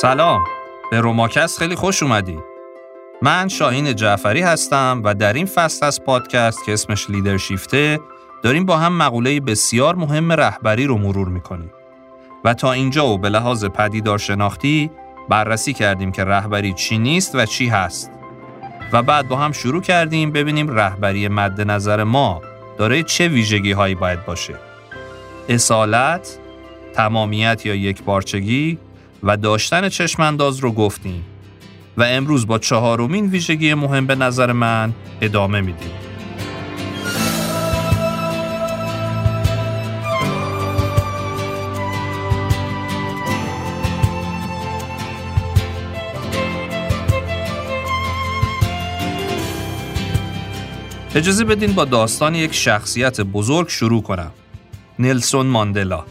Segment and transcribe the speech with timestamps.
[0.00, 0.44] سلام.
[0.90, 2.40] به روماکست خیلی خوش اومدید
[3.22, 8.00] من شاهین جعفری هستم و در این فصل از پادکست که اسمش لیدرشیفته
[8.42, 11.72] داریم با هم مقوله بسیار مهم رهبری رو مرور می‌کنیم.
[12.44, 14.90] و تا اینجا و به لحاظ پدیدار شناختی
[15.28, 18.10] بررسی کردیم که رهبری چی نیست و چی هست.
[18.92, 22.42] و بعد با هم شروع کردیم ببینیم رهبری مد نظر ما
[22.78, 24.54] داره چه ویژگی هایی باید باشه.
[25.48, 26.38] اصالت،
[26.94, 28.78] تمامیت یا یک بارچگی
[29.22, 31.24] و داشتن چشمانداز رو گفتیم
[31.96, 35.90] و امروز با چهارمین ویژگی مهم به نظر من ادامه میدیم.
[51.14, 54.30] اجازه بدین با داستان یک شخصیت بزرگ شروع کنم.
[54.98, 56.04] نلسون ماندلا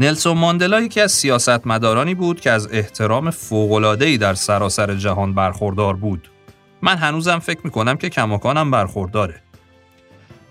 [0.00, 6.30] نلسون ماندلا یکی از سیاستمدارانی بود که از احترام فوق‌العاده‌ای در سراسر جهان برخوردار بود.
[6.82, 9.42] من هنوزم فکر می‌کنم که کماکانم برخورداره.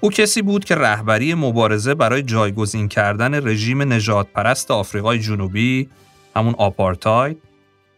[0.02, 5.90] او کسی بود که رهبری مبارزه برای جایگزین کردن رژیم نجات پرست آفریقای جنوبی
[6.36, 7.38] همون آپارتاید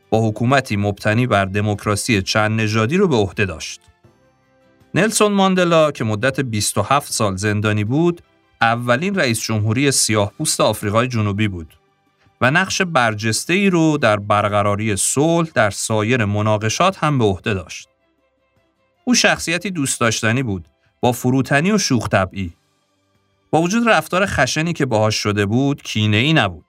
[0.09, 3.81] با حکومتی مبتنی بر دموکراسی چند نژادی رو به عهده داشت.
[4.95, 8.21] نلسون ماندلا که مدت 27 سال زندانی بود،
[8.61, 11.73] اولین رئیس جمهوری سیاه پوست آفریقای جنوبی بود
[12.41, 17.89] و نقش برجسته ای رو در برقراری صلح در سایر مناقشات هم به عهده داشت.
[19.05, 20.65] او شخصیتی دوست داشتنی بود
[21.01, 22.53] با فروتنی و شوخ طبعی.
[23.51, 26.65] با وجود رفتار خشنی که باهاش شده بود، کینه ای نبود.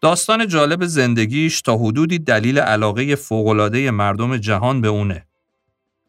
[0.00, 5.26] داستان جالب زندگیش تا حدودی دلیل علاقه فوق‌العاده مردم جهان به اونه.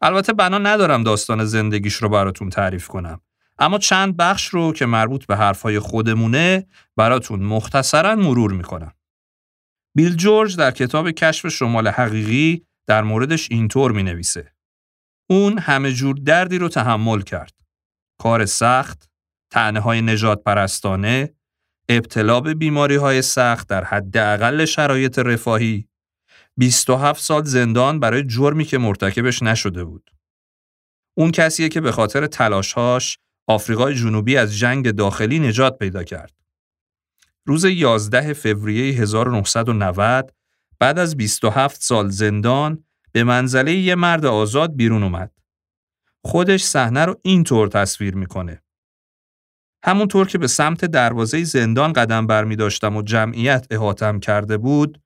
[0.02, 3.20] البته بنا ندارم داستان زندگیش رو براتون تعریف کنم.
[3.60, 6.66] اما چند بخش رو که مربوط به حرفهای خودمونه
[6.96, 8.92] براتون مختصرا مرور می‌کنم.
[9.96, 14.54] بیل جورج در کتاب کشف شمال حقیقی در موردش اینطور می نویسه.
[15.30, 17.54] اون همه جور دردی رو تحمل کرد.
[18.20, 19.10] کار سخت،
[19.52, 21.34] تعنه های نجات پرستانه،
[21.88, 25.88] ابتلا به بیماری های سخت در حداقل شرایط رفاهی،
[26.56, 30.10] 27 سال زندان برای جرمی که مرتکبش نشده بود.
[31.18, 33.18] اون کسیه که به خاطر تلاشهاش
[33.50, 36.34] آفریقای جنوبی از جنگ داخلی نجات پیدا کرد.
[37.46, 40.34] روز 11 فوریه 1990
[40.78, 45.32] بعد از 27 سال زندان به منزله یه مرد آزاد بیرون اومد.
[46.24, 48.62] خودش صحنه رو اینطور تصویر می‌کنه.
[49.84, 55.02] همونطور که به سمت دروازه زندان قدم برمی داشتم و جمعیت احاتم کرده بود،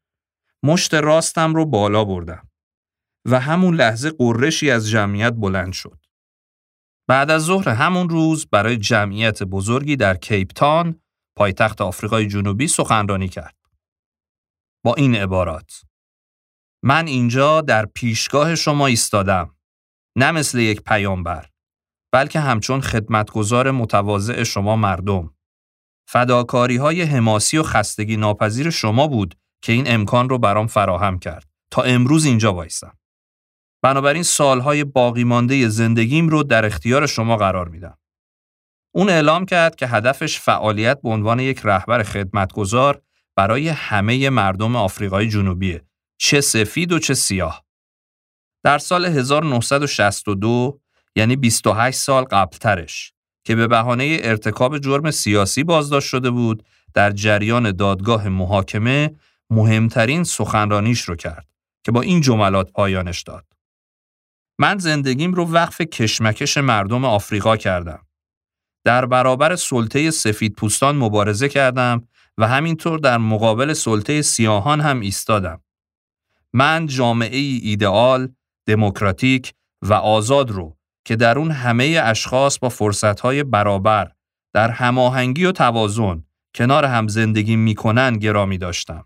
[0.62, 2.48] مشت راستم رو بالا بردم
[3.24, 6.03] و همون لحظه قرشی از جمعیت بلند شد.
[7.08, 11.00] بعد از ظهر همون روز برای جمعیت بزرگی در کیپتان
[11.36, 13.56] پایتخت آفریقای جنوبی سخنرانی کرد.
[14.84, 15.82] با این عبارات
[16.84, 19.56] من اینجا در پیشگاه شما ایستادم
[20.16, 21.48] نه مثل یک پیامبر
[22.12, 25.34] بلکه همچون خدمتگزار متواضع شما مردم.
[26.08, 31.48] فداکاری های حماسی و خستگی ناپذیر شما بود که این امکان رو برام فراهم کرد.
[31.70, 32.98] تا امروز اینجا بایستم
[33.84, 37.98] بنابراین سالهای باقی مانده زندگیم رو در اختیار شما قرار میدم.
[38.94, 43.02] اون اعلام کرد که هدفش فعالیت به عنوان یک رهبر خدمتگزار
[43.36, 45.84] برای همه مردم آفریقای جنوبیه،
[46.18, 47.64] چه سفید و چه سیاه.
[48.62, 50.80] در سال 1962
[51.16, 53.12] یعنی 28 سال قبلترش
[53.44, 56.64] که به بهانه ارتکاب جرم سیاسی بازداشت شده بود
[56.94, 59.14] در جریان دادگاه محاکمه
[59.50, 61.46] مهمترین سخنرانیش رو کرد
[61.84, 63.53] که با این جملات پایانش داد.
[64.58, 68.06] من زندگیم رو وقف کشمکش مردم آفریقا کردم.
[68.84, 75.60] در برابر سلطه سفید پوستان مبارزه کردم و همینطور در مقابل سلطه سیاهان هم ایستادم.
[76.52, 78.28] من جامعه ای ایدئال،
[78.66, 84.12] دموکراتیک و آزاد رو که در اون همه اشخاص با فرصتهای برابر
[84.52, 86.24] در هماهنگی و توازن
[86.54, 89.04] کنار هم زندگی می‌کنن گرامی داشتم.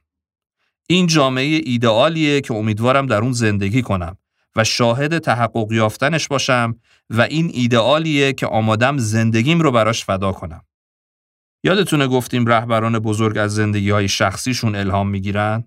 [0.86, 4.16] این جامعه ایدئالیه که امیدوارم در اون زندگی کنم
[4.58, 6.76] و شاهد تحقق یافتنش باشم
[7.10, 10.64] و این ایدئالیه که آمادم زندگیم رو براش فدا کنم.
[11.64, 15.64] یادتونه گفتیم رهبران بزرگ از زندگی های شخصیشون الهام می‌گیرن؟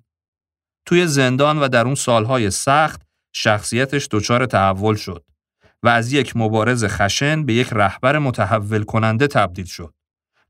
[0.85, 3.01] توی زندان و در اون سالهای سخت
[3.35, 5.25] شخصیتش دچار تحول شد
[5.83, 9.93] و از یک مبارز خشن به یک رهبر متحول کننده تبدیل شد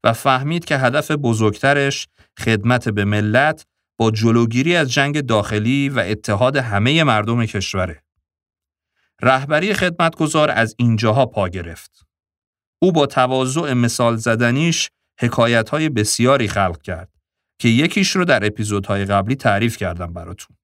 [0.03, 2.07] و فهمید که هدف بزرگترش
[2.39, 3.65] خدمت به ملت
[3.99, 8.03] با جلوگیری از جنگ داخلی و اتحاد همه مردم کشوره.
[9.23, 12.05] رهبری خدمتگزار از اینجاها پا گرفت.
[12.81, 14.89] او با تواضع مثال زدنیش
[15.19, 17.09] حکایت های بسیاری خلق کرد
[17.59, 20.57] که یکیش رو در اپیزودهای قبلی تعریف کردم براتون.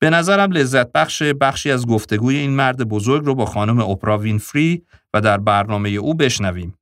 [0.00, 4.86] به نظرم لذت بخش بخشی از گفتگوی این مرد بزرگ رو با خانم اپرا وینفری
[5.14, 6.74] و در برنامه او بشنویم.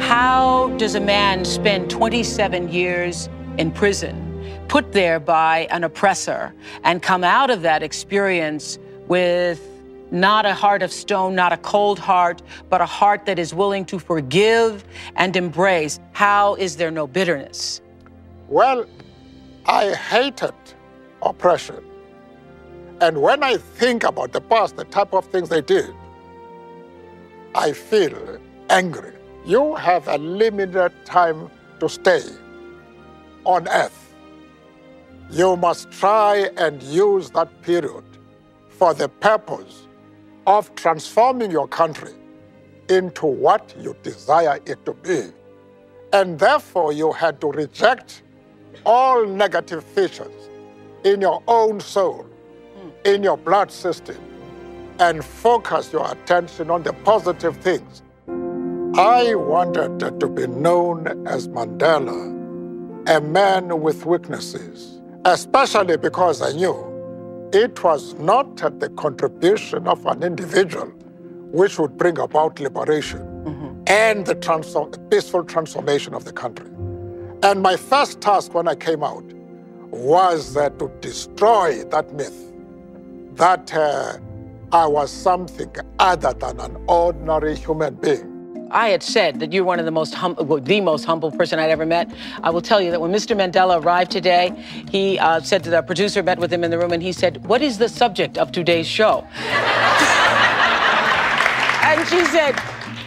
[0.00, 4.27] How does a man spend 27 years in prison,
[4.68, 6.54] put there by an oppressor,
[6.84, 8.78] and come out of that experience
[9.08, 9.60] with
[10.10, 13.84] not a heart of stone, not a cold heart, but a heart that is willing
[13.86, 14.84] to forgive
[15.16, 15.98] and embrace?
[16.12, 17.80] How is there no bitterness?
[18.48, 18.86] Well,
[19.66, 20.54] I hated
[21.22, 21.84] oppression.
[23.00, 25.94] And when I think about the past, the type of things they did,
[27.54, 28.38] I feel
[28.70, 29.12] angry.
[29.44, 31.50] You have a limited time
[31.80, 32.22] to stay
[33.44, 34.07] on earth.
[35.30, 38.04] You must try and use that period
[38.68, 39.86] for the purpose
[40.46, 42.12] of transforming your country
[42.88, 45.24] into what you desire it to be.
[46.14, 48.22] And therefore, you had to reject
[48.86, 50.48] all negative features
[51.04, 52.22] in your own soul,
[52.76, 52.88] hmm.
[53.04, 54.16] in your blood system,
[54.98, 58.02] and focus your attention on the positive things.
[58.96, 62.34] I wanted to be known as Mandela,
[63.06, 64.97] a man with weaknesses,
[65.28, 66.74] especially because I knew
[67.52, 70.86] it was not the contribution of an individual
[71.52, 73.82] which would bring about liberation mm-hmm.
[73.86, 76.66] and the transform- peaceful transformation of the country.
[77.42, 79.24] And my first task when I came out
[79.90, 82.52] was uh, to destroy that myth
[83.36, 84.18] that uh,
[84.72, 88.37] I was something other than an ordinary human being.
[88.70, 91.58] I had said that you're one of the most hum- well, the most humble person
[91.58, 92.10] I'd ever met.
[92.42, 93.36] I will tell you that when Mr.
[93.36, 94.52] Mandela arrived today,
[94.90, 97.46] he uh, said to the producer, met with him in the room, and he said,
[97.46, 99.26] "What is the subject of today's show?"
[101.82, 102.54] and she said,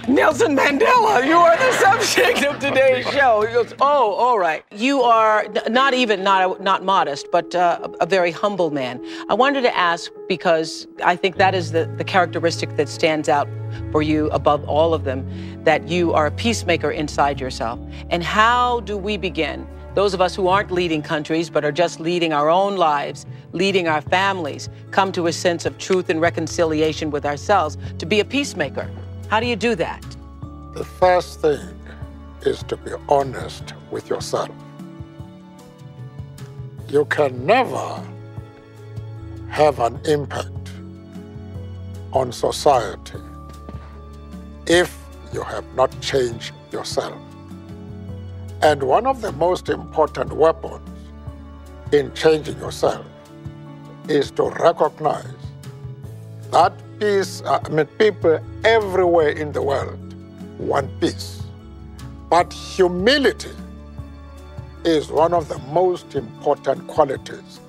[0.07, 3.45] Nelson Mandela, you are the subject of today's show.
[3.45, 4.63] He goes, oh, all right.
[4.71, 9.05] You are not even not not modest, but uh, a very humble man.
[9.29, 13.47] I wanted to ask because I think that is the, the characteristic that stands out
[13.91, 15.23] for you above all of them,
[15.63, 17.79] that you are a peacemaker inside yourself.
[18.09, 19.67] And how do we begin?
[19.93, 23.87] Those of us who aren't leading countries but are just leading our own lives, leading
[23.87, 28.25] our families, come to a sense of truth and reconciliation with ourselves to be a
[28.25, 28.89] peacemaker.
[29.31, 30.05] How do you do that?
[30.73, 31.79] The first thing
[32.41, 34.49] is to be honest with yourself.
[36.89, 38.03] You can never
[39.47, 40.73] have an impact
[42.11, 43.21] on society
[44.67, 44.93] if
[45.31, 47.17] you have not changed yourself.
[48.61, 50.81] And one of the most important weapons
[51.93, 53.05] in changing yourself
[54.09, 55.41] is to recognize
[56.51, 59.97] that peace, uh, I mean, people everywhere in the world
[60.59, 61.41] want peace.
[62.29, 63.49] But humility
[64.85, 67.59] is one of the most important qualities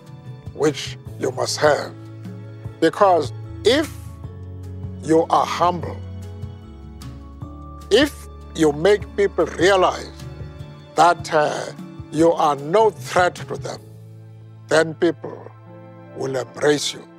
[0.53, 1.95] which you must have.
[2.79, 3.33] Because
[3.65, 3.91] if
[5.03, 5.97] you are humble,
[7.91, 8.15] if
[8.55, 10.13] you make people realize
[10.95, 11.73] that uh,
[12.13, 13.81] you are no threat to them,
[14.69, 15.51] then people
[16.19, 17.12] will embrace you.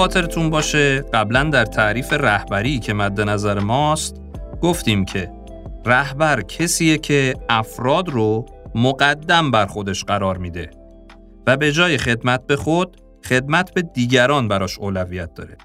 [0.00, 4.16] خاطرتون باشه قبلا در تعریف رهبری که مد نظر ماست
[4.62, 5.30] گفتیم که
[5.86, 10.70] رهبر کسیه که افراد رو مقدم بر خودش قرار میده
[11.46, 15.56] و به جای خدمت به خود خدمت به دیگران براش اولویت داره.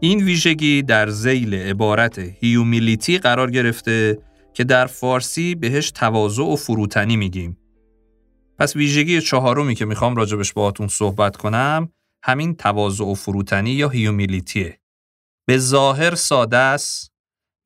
[0.00, 4.18] این ویژگی در زیل عبارت هیومیلیتی قرار گرفته
[4.54, 7.58] که در فارسی بهش تواضع و فروتنی میگیم.
[8.58, 11.88] پس ویژگی چهارمی که می‌خوام راجبش باهاتون صحبت کنم
[12.24, 14.80] همین تواضع و فروتنی یا هیومیلیتیه.
[15.46, 17.12] به ظاهر ساده است،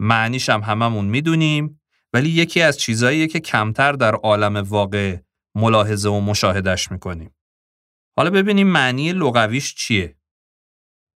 [0.00, 1.80] معنیش هم هممون می‌دونیم،
[2.12, 5.16] ولی یکی از چیزاییه که کمتر در عالم واقع
[5.54, 7.34] ملاحظه و مشاهدش می‌کنیم.
[8.16, 10.16] حالا ببینیم معنی لغویش چیه.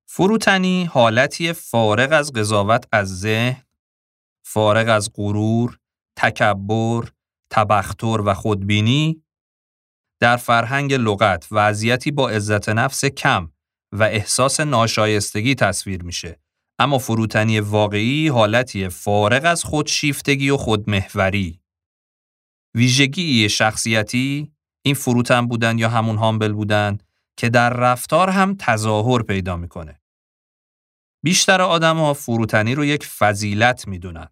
[0.08, 3.62] فروتنی حالتی فارغ از قضاوت از ذهن،
[4.44, 5.78] فارغ از غرور،
[6.16, 7.08] تکبر،
[7.50, 9.22] تبختر و خودبینی
[10.20, 13.52] در فرهنگ لغت وضعیتی با عزت نفس کم
[13.92, 16.40] و احساس ناشایستگی تصویر میشه
[16.78, 21.60] اما فروتنی واقعی حالتی فارغ از خودشیفتگی و خودمحوری.
[22.74, 26.98] ویژگی شخصیتی این فروتن بودن یا همون هامبل بودن
[27.36, 30.00] که در رفتار هم تظاهر پیدا می‌کنه.
[31.24, 34.28] بیشتر آدم ها فروتنی رو یک فضیلت می‌دونن.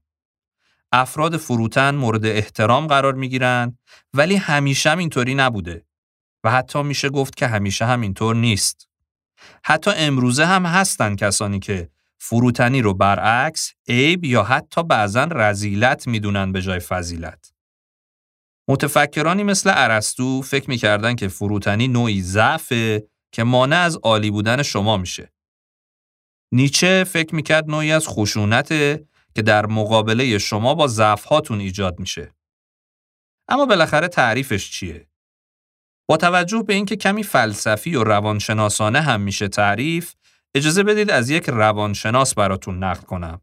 [0.92, 3.78] افراد فروتن مورد احترام قرار می‌گیرن
[4.14, 5.84] ولی همیشه هم اینطوری نبوده
[6.44, 8.88] و حتی میشه گفت که همیشه هم اینطور نیست.
[9.64, 16.52] حتی امروزه هم هستن کسانی که فروتنی رو برعکس عیب یا حتی بعضا رزیلت می‌دونن
[16.52, 17.52] به جای فضیلت.
[18.68, 24.96] متفکرانی مثل ارسطو فکر می‌کردن که فروتنی نوعی ضعفه که مانع از عالی بودن شما
[24.96, 25.32] میشه.
[26.52, 29.06] نیچه فکر می‌کرد نوعی از خشونته
[29.38, 32.34] که در مقابله شما با ضعفهاتون ایجاد میشه.
[33.48, 35.08] اما بالاخره تعریفش چیه؟
[36.08, 40.14] با توجه به اینکه کمی فلسفی و روانشناسانه هم میشه تعریف،
[40.54, 43.40] اجازه بدید از یک روانشناس براتون نقل کنم.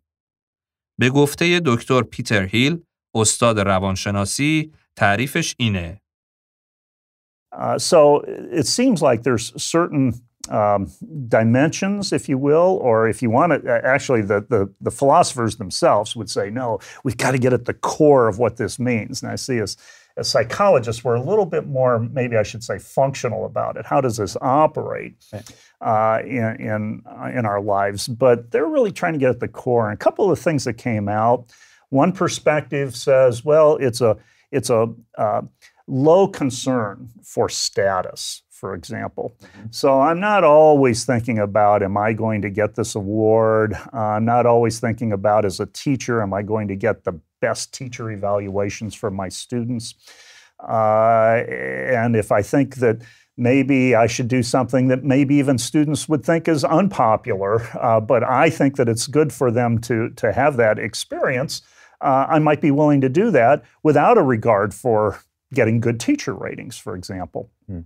[1.00, 2.84] به گفته دکتر پیتر هیل،
[3.16, 6.02] استاد روانشناسی، تعریفش اینه.
[7.56, 8.22] Uh, so
[8.52, 10.92] it seems like there's certain um,
[11.28, 16.16] dimensions, if you will, or if you want to, actually, the, the, the philosophers themselves
[16.16, 19.22] would say, no, we've got to get at the core of what this means.
[19.22, 19.78] And I see as,
[20.18, 23.86] as psychologists, we're a little bit more, maybe I should say, functional about it.
[23.86, 25.16] How does this operate
[25.82, 28.08] uh, in, in, in our lives?
[28.08, 29.90] But they're really trying to get at the core.
[29.90, 31.52] And a couple of things that came out.
[31.90, 34.18] One perspective says, well, it's a,
[34.52, 35.42] it's a uh,
[35.88, 39.36] low concern for status for example.
[39.42, 39.68] Mm-hmm.
[39.72, 43.74] So I'm not always thinking about, am I going to get this award?
[43.94, 47.20] Uh, I'm not always thinking about, as a teacher, am I going to get the
[47.42, 49.94] best teacher evaluations for my students?
[50.60, 53.02] Uh, and if I think that
[53.38, 58.24] maybe I should do something that maybe even students would think is unpopular, uh, but
[58.24, 61.62] I think that it's good for them to, to have that experience,
[62.00, 65.20] uh, I might be willing to do that without a regard for
[65.54, 67.52] getting good teacher ratings, for example.
[67.70, 67.86] Mm.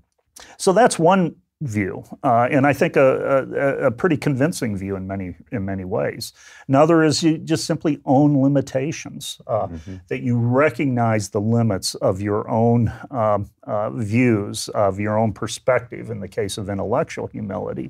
[0.57, 5.05] So that's one view, uh, and I think a, a, a, pretty convincing view in
[5.07, 6.31] many in many ways.
[6.69, 9.95] Another is you just simply own limitations, uh, mm-hmm.
[10.07, 16.09] that you recognize the limits of your own um, uh, views, of your own perspective.
[16.09, 17.89] In the case of intellectual humility,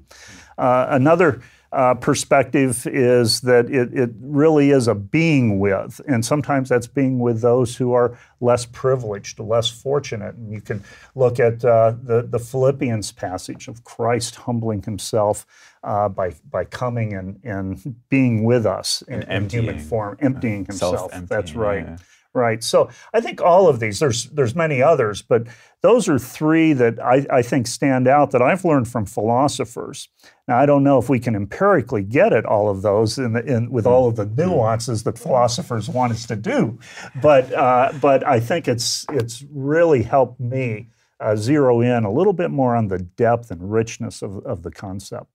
[0.57, 1.41] uh, another
[1.71, 6.01] uh, perspective is that it, it really is a being with.
[6.07, 10.35] And sometimes that's being with those who are less privileged, less fortunate.
[10.35, 10.83] And you can
[11.15, 15.45] look at uh, the, the Philippians passage of Christ humbling himself
[15.83, 21.11] uh, by, by coming and, and being with us in, in human form, emptying himself.
[21.27, 21.85] That's right.
[21.85, 21.97] Yeah
[22.36, 22.64] Right.
[22.64, 25.46] So I think all of these, there's there's many others, but
[25.82, 30.08] those are three that I, I think stand out that I've learned from philosophers.
[30.48, 33.44] Now I don't know if we can empirically get at all of those in, the,
[33.44, 36.76] in with all of the nuances that philosophers want us to do,
[37.22, 40.88] but uh, but I think it's it's really helped me
[41.20, 44.72] uh, zero in a little bit more on the depth and richness of, of the
[44.72, 45.30] concept.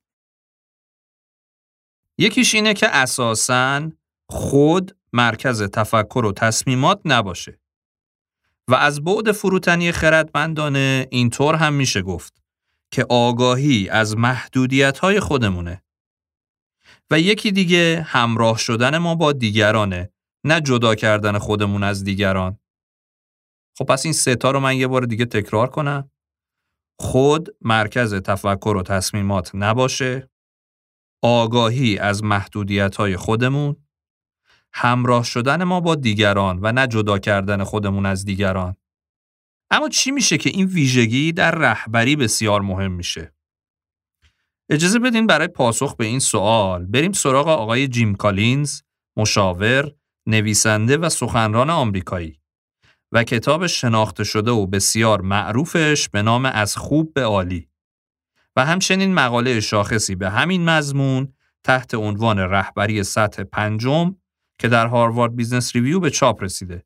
[2.20, 3.92] یکیش اینه که اساساً
[4.29, 7.61] خود مرکز تفکر و تصمیمات نباشه.
[8.69, 12.43] و از بعد فروتنی خردمندانه اینطور هم میشه گفت
[12.91, 15.83] که آگاهی از محدودیت های خودمونه.
[17.11, 20.11] و یکی دیگه همراه شدن ما با دیگرانه
[20.45, 22.59] نه جدا کردن خودمون از دیگران.
[23.79, 26.11] خب پس این ستا رو من یه بار دیگه تکرار کنم.
[26.99, 30.31] خود مرکز تفکر و تصمیمات نباشه.
[31.23, 33.84] آگاهی از محدودیت های خودمون
[34.77, 38.77] همراه شدن ما با دیگران و نه جدا کردن خودمون از دیگران.
[39.71, 43.35] اما چی میشه که این ویژگی در رهبری بسیار مهم میشه؟
[44.71, 48.81] اجازه بدین برای پاسخ به این سوال بریم سراغ آقای جیم کالینز،
[49.17, 49.93] مشاور،
[50.27, 52.41] نویسنده و سخنران آمریکایی
[53.13, 57.69] و کتاب شناخته شده و بسیار معروفش به نام از خوب به عالی
[58.57, 61.33] و همچنین مقاله شاخصی به همین مضمون
[61.65, 64.15] تحت عنوان رهبری سطح پنجم
[64.59, 66.85] که در Harvard Business Review به چاپ رسیده.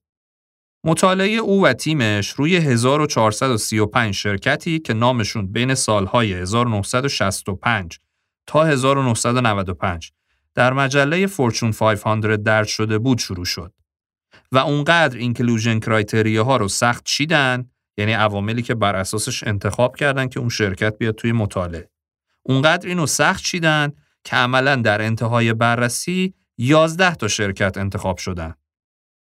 [0.85, 7.99] مطالعه او و تیمش روی 1435 شرکتی که نامشون بین سالهای 1965
[8.47, 10.13] تا 1995
[10.55, 13.73] در مجله فورچون 500 درد شده بود شروع شد
[14.53, 20.29] و اونقدر اینکلوژن کرایتریه ها رو سخت چیدن یعنی عواملی که بر اساسش انتخاب کردن
[20.29, 21.91] که اون شرکت بیاد توی مطالعه
[22.43, 23.93] اونقدر اینو سخت چیدن
[24.25, 28.55] که عملا در انتهای بررسی 11 تا شرکت انتخاب شدن.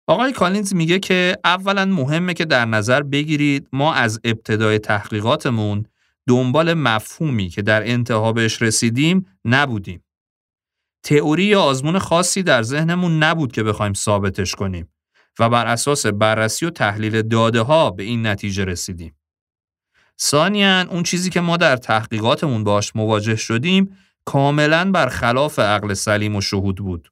[0.07, 5.85] آقای کالینز میگه که اولا مهمه که در نظر بگیرید ما از ابتدای تحقیقاتمون
[6.27, 10.03] دنبال مفهومی که در انتها بهش رسیدیم نبودیم.
[11.03, 14.89] تئوری یا آزمون خاصی در ذهنمون نبود که بخوایم ثابتش کنیم
[15.39, 19.15] و بر اساس بررسی و تحلیل داده ها به این نتیجه رسیدیم.
[20.21, 26.41] ثانیاً اون چیزی که ما در تحقیقاتمون باش مواجه شدیم کاملا برخلاف عقل سلیم و
[26.41, 27.11] شهود بود.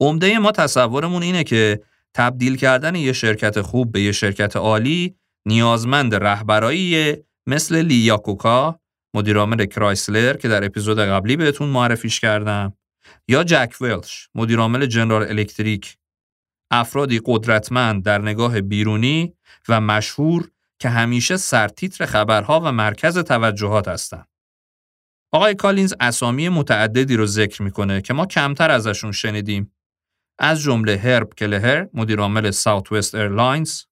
[0.00, 1.82] عمده ما تصورمون اینه که
[2.14, 8.80] تبدیل کردن یه شرکت خوب به یه شرکت عالی نیازمند رهبرایی مثل لیاکوکا
[9.14, 12.72] مدیرعامل کرایسلر که در اپیزود قبلی بهتون معرفیش کردم
[13.28, 15.96] یا جک ولش مدیرعامل جنرال الکتریک
[16.70, 19.32] افرادی قدرتمند در نگاه بیرونی
[19.68, 24.28] و مشهور که همیشه سرتیتر خبرها و مرکز توجهات هستند.
[25.32, 29.72] آقای کالینز اسامی متعددی رو ذکر می‌کنه که ما کمتر ازشون شنیدیم.
[30.38, 33.82] از جمله هرب کلهر مدیرعامل Southwest Airlines،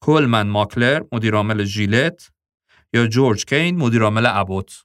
[0.00, 2.30] کولمن ماکلر مدیرعامل Gillette
[2.92, 4.84] یا جورج کین مدیرعامل Abbott.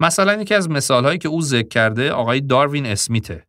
[0.00, 3.46] مثلا یکی از مثالهایی که او ذکر کرده آقای داروین اسمیته.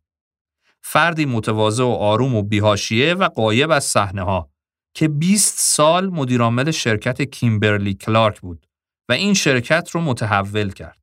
[0.80, 4.50] فردی متواضع و آروم و بی‌حاشیه و غایب از صحنه ها
[4.94, 8.66] که 20 سال مدیرعامل شرکت Kimberly-Clark بود
[9.08, 11.01] و این شرکت رو متحول کرد.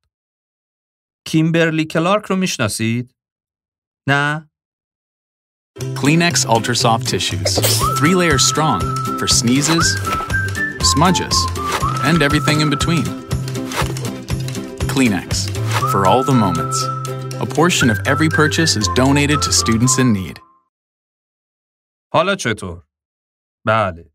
[1.30, 3.16] کیمبرلی کلارک رو می‌شناسید؟
[4.08, 4.50] نه؟
[5.80, 7.52] Kleenex Ultra Soft Tissues.
[8.00, 8.82] Three layers strong
[9.20, 9.88] for sneezes,
[10.94, 11.38] smudges,
[12.08, 13.06] and everything in between.
[14.94, 15.30] Kleenex
[15.92, 16.78] for all the moments.
[17.46, 20.40] A portion of every purchase is donated to students in need.
[22.14, 22.84] حالا چطور؟
[23.66, 24.12] بله.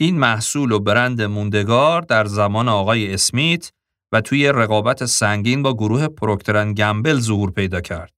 [0.00, 3.72] این محصول و برند موندگار در زمان آقای اسمیت
[4.12, 8.12] و توی رقابت سنگین با گروه Procter and Gamble ظهور پیدا کرد.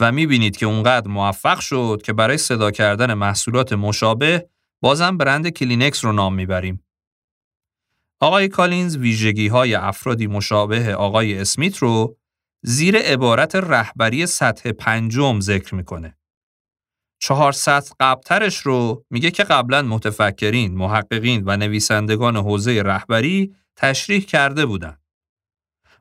[0.00, 4.48] و می‌بینید که اونقدر موفق شد که برای صدا کردن محصولات مشابه
[4.80, 6.84] بازم برند Kleenex رو نام می‌بریم.
[8.20, 12.16] آقای کالینز ویژگی های افرادی مشابه آقای اسمیت رو
[12.62, 16.16] زیر عبارت رهبری سطح پنجم ذکر می‌کنه.
[17.18, 24.66] چهار سطح قبلترش رو میگه که قبلا متفکرین، محققین و نویسندگان حوزه رهبری تشریح کرده
[24.66, 24.99] بودن.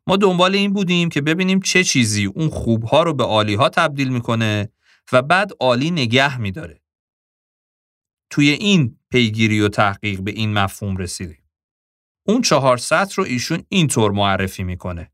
[0.10, 4.69] ما دنبال این بودیم که ببینیم چه چیزی اون خوبها رو به عالیها تبدیل می‌کنه
[5.12, 6.82] و بعد عالی نگه میداره.
[8.30, 11.43] توی این پیگیری و تحقیق به این مفهوم رسیدیم.
[12.28, 15.12] اون چهار سطح رو ایشون اینطور معرفی می‌کنه.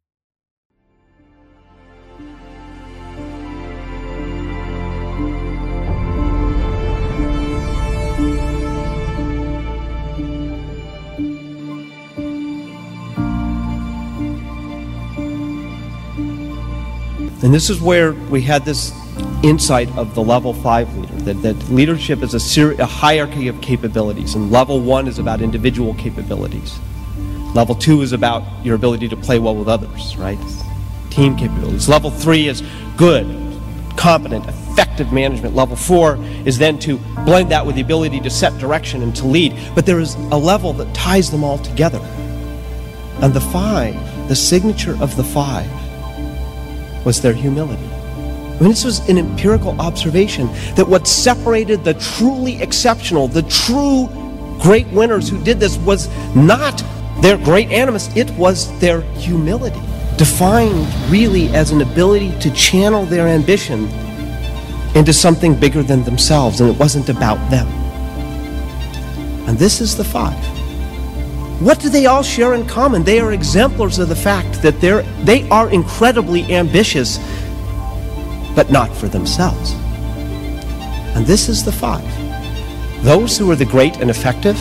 [17.45, 18.91] And this is where we had this
[19.43, 23.61] insight of the level five leader that, that leadership is a, ser- a hierarchy of
[23.61, 26.79] capabilities, and level one is about individual capabilities.
[27.53, 30.39] Level two is about your ability to play well with others, right?
[31.11, 31.87] Team capabilities.
[31.87, 32.63] Level three is
[32.97, 33.27] good,
[33.95, 35.53] competent, effective management.
[35.53, 39.27] Level four is then to blend that with the ability to set direction and to
[39.27, 39.55] lead.
[39.75, 41.99] But there is a level that ties them all together.
[43.21, 43.93] And the five,
[44.29, 45.69] the signature of the five,
[47.05, 47.85] was their humility.
[47.85, 54.07] I mean, this was an empirical observation that what separated the truly exceptional, the true
[54.61, 56.83] great winners who did this was not
[57.21, 59.79] their great animus, it was their humility,
[60.17, 63.87] defined really as an ability to channel their ambition
[64.95, 67.67] into something bigger than themselves, and it wasn't about them.
[69.47, 70.54] And this is the five.
[71.59, 73.03] What do they all share in common?
[73.03, 77.17] They are exemplars of the fact that they're, they are incredibly ambitious,
[78.55, 79.73] but not for themselves.
[81.15, 82.03] And this is the five.
[83.05, 84.57] Those who are the great and effective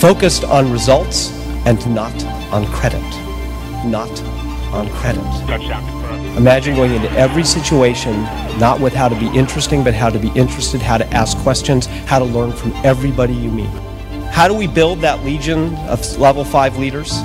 [0.00, 1.30] focused on results
[1.66, 2.14] and not
[2.50, 3.02] on credit.
[3.84, 4.10] Not
[4.72, 5.22] on credit.
[6.36, 8.22] Imagine going into every situation
[8.58, 11.86] not with how to be interesting, but how to be interested, how to ask questions,
[12.06, 13.91] how to learn from everybody you meet.
[14.32, 17.20] How do we build that legion of level five leaders?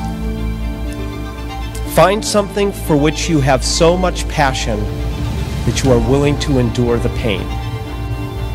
[1.96, 4.78] Find something for which you have so much passion
[5.65, 7.48] that you are willing to endure the pain.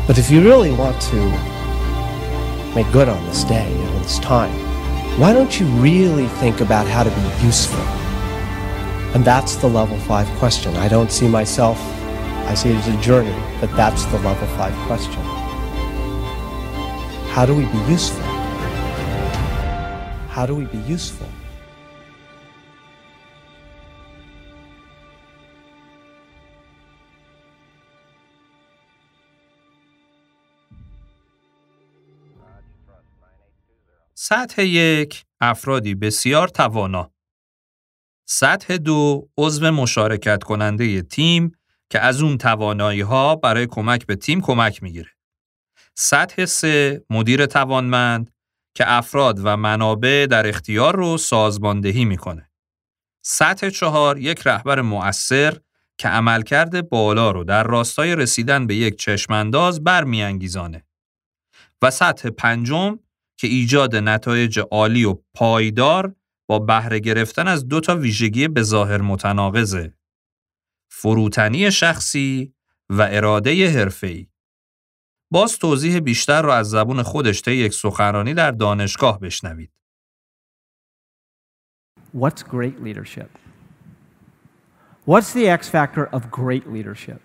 [0.05, 1.15] But if you really want to
[2.75, 4.53] make good on this day and on this time,
[5.19, 7.81] why don't you really think about how to be useful?
[9.15, 10.75] And that's the level five question.
[10.75, 11.79] I don't see myself,
[12.47, 15.23] I see it as a journey, but that's the level five question.
[17.31, 18.32] How do we be useful?
[20.35, 21.29] How do we be useful?
[34.13, 37.11] سطح یک افرادی بسیار توانا
[38.25, 41.51] سطح دو عضو مشارکت کننده تیم
[41.89, 45.11] که از اون توانایی ها برای کمک به تیم کمک می‌گیره.
[45.95, 48.32] سطح سه مدیر توانمند
[48.75, 52.49] که افراد و منابع در اختیار رو سازماندهی می‌کنه.
[53.25, 55.57] سطح چهار یک رهبر مؤثر
[55.97, 60.85] که عملکرد بالا رو در راستای رسیدن به یک چشمانداز برمیانگیزانه.
[61.81, 62.99] و سطح پنجم
[63.37, 66.15] که ایجاد نتایج عالی و پایدار
[66.47, 69.93] با بهره گرفتن از دو تا ویژگی به ظاهر متناقضه.
[70.89, 72.53] فروتنی شخصی
[72.89, 74.27] و اراده حرفه‌ای.
[75.32, 79.70] باز توضیح بیشتر را از زبون خودش طی یک سخنرانی در دانشگاه بشنوید.
[82.14, 83.28] What's great leadership?
[85.04, 87.20] What's the X factor of great leadership?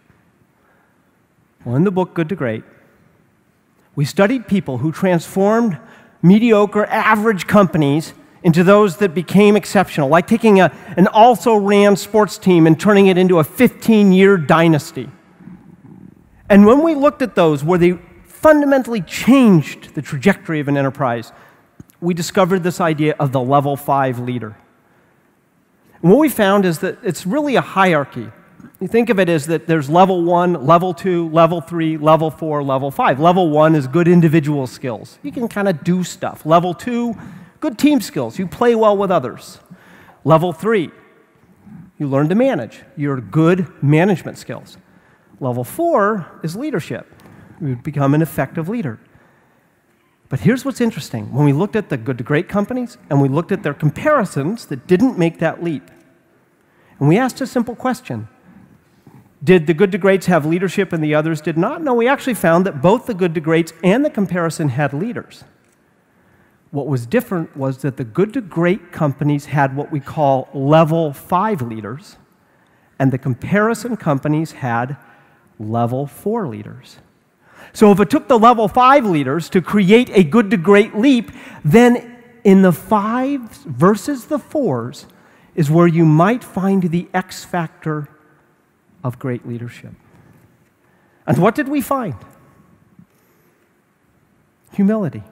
[1.65, 2.63] Well, in the book Good to Great,
[3.95, 5.77] we studied people who transformed
[6.21, 12.37] mediocre, average companies into those that became exceptional, like taking a, an also ran sports
[12.37, 15.09] team and turning it into a 15 year dynasty.
[16.50, 21.32] And when we looked at those where they fundamentally changed the trajectory of an enterprise,
[22.00, 24.56] we discovered this idea of the level five leader.
[26.00, 28.30] And what we found is that it's really a hierarchy.
[28.80, 32.62] You think of it as that there's level one, level two, level three, level four,
[32.62, 33.18] level five.
[33.18, 35.18] Level one is good individual skills.
[35.22, 36.46] You can kind of do stuff.
[36.46, 37.16] Level two,
[37.60, 38.38] good team skills.
[38.38, 39.58] You play well with others.
[40.24, 40.90] Level three,
[41.98, 42.82] you learn to manage.
[42.96, 44.78] Your good management skills.
[45.40, 47.06] Level four is leadership.
[47.60, 48.98] You become an effective leader.
[50.28, 51.32] But here's what's interesting.
[51.32, 54.66] When we looked at the good to great companies and we looked at their comparisons
[54.66, 55.90] that didn't make that leap,
[56.98, 58.28] and we asked a simple question
[59.42, 61.82] Did the good to greats have leadership and the others did not?
[61.82, 65.44] No, we actually found that both the good to greats and the comparison had leaders.
[66.70, 71.14] What was different was that the good to great companies had what we call level
[71.14, 72.16] five leaders,
[72.98, 74.98] and the comparison companies had
[75.58, 76.98] level four leaders.
[77.72, 81.30] So if it took the level five leaders to create a good to great leap,
[81.64, 85.06] then in the fives versus the fours
[85.54, 88.08] is where you might find the X factor
[89.02, 89.92] of great leadership.
[91.26, 92.14] And what did we find?
[94.72, 95.22] Humility.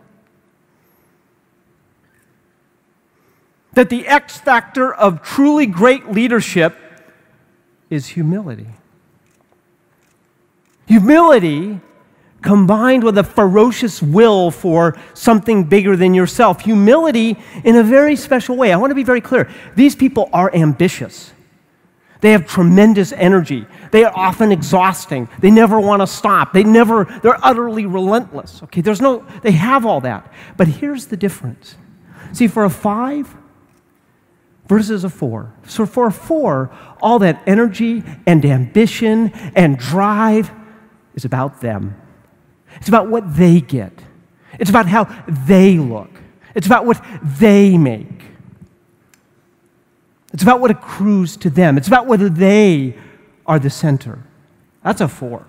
[3.73, 6.77] That the X factor of truly great leadership
[7.89, 8.69] is humility.
[10.87, 11.81] Humility
[12.43, 16.61] combined with a ferocious will for something bigger than yourself.
[16.61, 18.73] Humility in a very special way.
[18.73, 19.51] I want to be very clear.
[19.75, 21.33] These people are ambitious.
[22.21, 23.67] They have tremendous energy.
[23.91, 25.29] They are often exhausting.
[25.41, 26.53] They never want to stop.
[26.53, 28.63] They never, they're utterly relentless.
[28.65, 30.33] Okay, there's no, they have all that.
[30.57, 31.77] But here's the difference.
[32.33, 33.35] See, for a five
[34.67, 35.53] versus a four.
[35.67, 36.71] So for a four,
[37.01, 40.51] all that energy and ambition and drive
[41.17, 42.01] is about them.
[42.77, 43.93] It's about what they get.
[44.61, 46.11] It's about how they look.
[46.55, 48.23] It's about what they make.
[50.33, 51.79] It's about what accrues to them.
[51.79, 52.97] It's about whether they
[53.47, 54.23] are the center.
[54.83, 55.47] That's a four.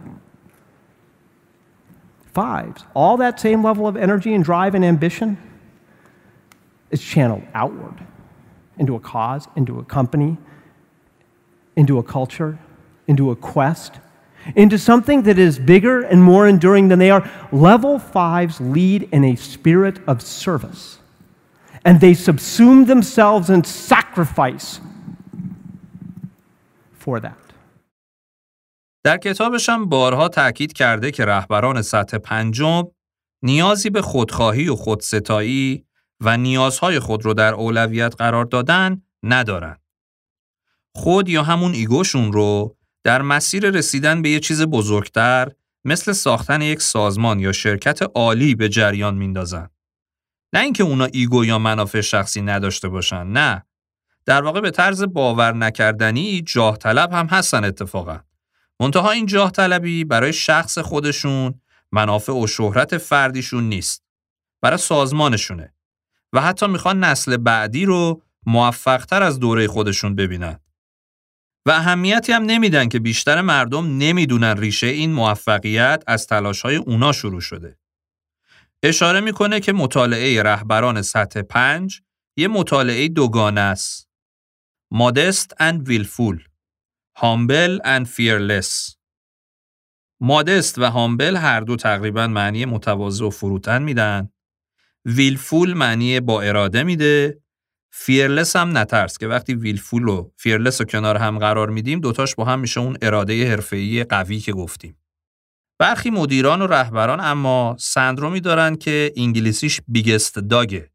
[2.34, 5.38] Fives, all that same level of energy and drive and ambition
[6.92, 7.96] is channeled outward
[8.78, 10.38] into a cause, into a company,
[11.76, 12.60] into a culture,
[13.08, 14.00] into a quest,
[14.57, 17.25] into something that is bigger and more enduring than they are.
[17.53, 20.99] Level fives lead in a spirit of service,
[21.85, 24.81] and they subsume themselves in sacrifice
[26.99, 27.37] for that.
[29.05, 32.83] در کتابشم بارها تاکید کرده که رهبران سطح پنجم
[33.43, 35.85] نیازی به خودخواهی و خودستایی
[36.21, 39.77] و نیازهای خود رو در اولویت قرار دادن ندارن.
[40.95, 42.76] خود یا همون ایگوشون رو
[43.08, 45.52] در مسیر رسیدن به یه چیز بزرگتر
[45.86, 49.70] مثل ساختن یک سازمان یا شرکت عالی به جریان میندازن.
[50.54, 53.66] نه اینکه اونا ego یا منافع شخصی نداشته باشن، نه.
[54.26, 58.20] در واقع به طرز باور نکردنی جاه طلب هم هستن اتفاقا.
[58.80, 64.04] منتها این جاه طلبی برای شخص خودشون منافع و شهرت فردیشون نیست.
[64.62, 65.74] برای سازمانشونه.
[66.34, 70.60] و حتی می‌خوان نسل بعدی رو موفقتر از دوره خودشون ببینن.
[71.68, 77.12] و اهمیتی هم نمیدن که بیشتر مردم نمی‌دونن ریشه این موفقیت از تلاش های اونا
[77.12, 77.78] شروع شده.
[78.84, 82.02] اشاره می‌کنه که مطالعه رهبران سطح پنج
[82.38, 84.10] یه مطالعه دوگانه است.
[84.94, 86.38] Modest and willful
[87.20, 88.96] Humble and fearless
[90.22, 94.30] مادست و هامبل هر دو تقریبا معنی متواضع و فروتن میدن
[95.06, 97.42] willful معنی با اراده میده
[98.00, 102.46] fearless هم نترس که وقتی willful و fearless رو کنار هم قرار میدیم دوتاش با
[102.46, 104.98] هم میشه اون اراده حرفه‌ای قوی که گفتیم.
[105.80, 110.92] برخی مدیران و رهبران اما سندرومی دارن که انگلیسیش biggest dog ه.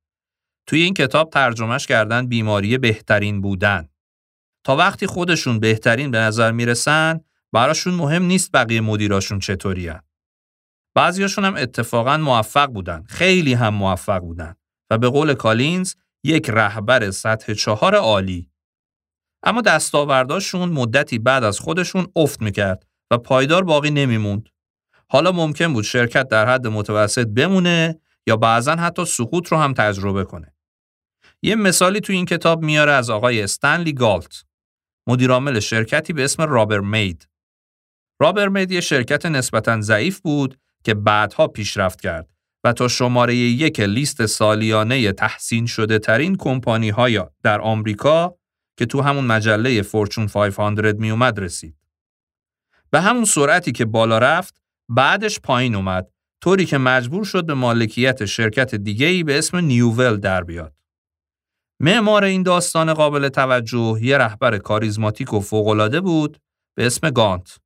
[0.67, 3.89] توی این کتاب ترجمهش کردن بیماری بهترین بودن.
[4.65, 7.21] تا وقتی خودشون بهترین به نظر می‌رسن
[7.53, 10.03] براشون مهم نیست بقیه مدیراشون چطوری هن.
[10.95, 13.03] بعضیاشون هم اتفاقا موفق بودن.
[13.09, 14.55] خیلی هم موفق بودن.
[14.91, 18.51] و به قول کالینز یک رهبر سطح چهار عالی.
[19.43, 24.49] اما دستاورداشون مدتی بعد از خودشون افت می‌کرد و پایدار باقی نمیموند.
[25.09, 30.25] حالا ممکن بود شرکت در حد متوسط بمونه یا بعضا حتی سقوط رو هم تجربه
[30.25, 30.55] کنه.
[31.43, 34.45] یه مثالی تو این کتاب میاره از آقای استنلی گالت
[35.07, 37.29] مدیرعامل شرکتی به اسم رابر مید.
[38.21, 43.81] رابر مید یه شرکت نسبتا ضعیف بود که بعدها پیشرفت کرد و تا شماره یک
[43.81, 48.35] لیست سالیانه تحسین شده ترین کمپانی های در آمریکا
[48.79, 51.77] که تو همون مجله فورچون 500 می اومد رسید.
[52.91, 56.09] به همون سرعتی که بالا رفت بعدش پایین اومد
[56.43, 60.75] طوری که مجبور شد به مالکیت شرکت دیگه‌ای به اسم نیوول در بیاد.
[61.81, 66.39] معمار این داستان قابل توجه یه رهبر کاریزماتیک و فوق‌العاده بود
[66.77, 67.59] به اسم گانت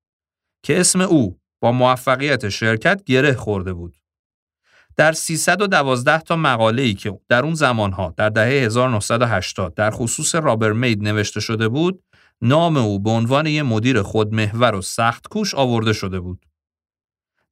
[0.62, 3.96] که اسم او با موفقیت شرکت گره خورده بود.
[4.96, 10.72] در 312 تا مقاله ای که در اون زمانها در دهه 1980 در خصوص رابر
[10.72, 12.02] مید نوشته شده بود،
[12.42, 16.46] نام او به عنوان یک مدیر خودمحور و سخت کوش آورده شده بود.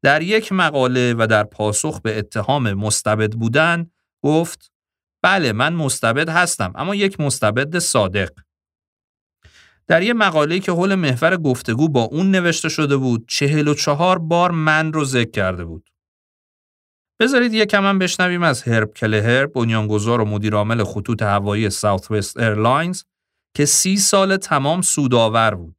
[0.03, 3.91] در یک مقاله و در پاسخ به اتهام مستبد بودن
[4.23, 4.73] گفت
[5.23, 8.31] بله من مستبد هستم اما یک مستبد صادق.
[9.87, 14.19] در یک مقاله که حول محور گفتگو با اون نوشته شده بود چهل و چهار
[14.19, 15.94] بار من رو ذکر کرده بود.
[17.21, 23.03] بذارید یک کم بشنویم از هرب کلهر بنیانگذار و مدیرعامل خطوط هوایی Southwest Airlines
[23.55, 25.77] که سی سال تمام سودآور بود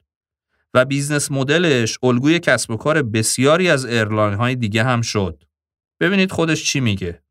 [0.74, 5.44] و business model ش الگوی کسب و کار بسیاری از airline های دیگه هم شد.
[6.00, 7.22] ببینید خودش چی میگه.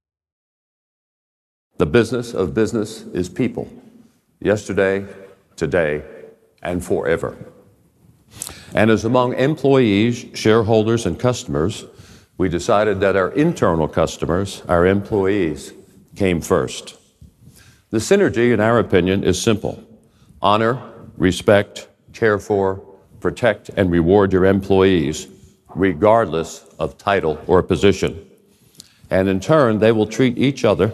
[1.83, 3.67] The business of business is people.
[4.40, 5.05] Yesterday,
[5.57, 6.03] today,
[6.62, 7.33] and forever.
[8.75, 11.85] And as among employees, shareholders, and customers,
[12.37, 15.73] we decided that our internal customers, our employees,
[16.16, 16.97] came first.
[17.90, 19.83] The synergy, in our opinion, is simple
[20.42, 20.83] honor,
[21.16, 22.77] respect, care for,
[23.20, 25.29] protect, and reward your employees,
[25.75, 28.29] regardless of title or position.
[29.11, 30.92] And in turn, they will treat each other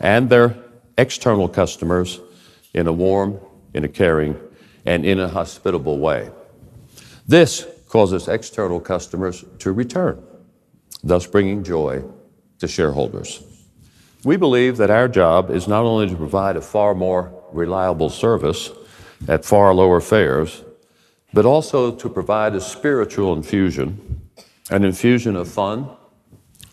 [0.00, 0.56] and their
[0.96, 2.20] external customers
[2.72, 3.40] in a warm,
[3.74, 4.38] in a caring,
[4.84, 6.30] and in a hospitable way.
[7.26, 10.25] This causes external customers to return
[11.06, 12.02] thus bringing joy
[12.58, 13.42] to shareholders.
[14.24, 18.70] We believe that our job is not only to provide a far more reliable service
[19.28, 20.64] at far lower fares,
[21.32, 24.20] but also to provide a spiritual infusion,
[24.70, 25.88] an infusion of fun,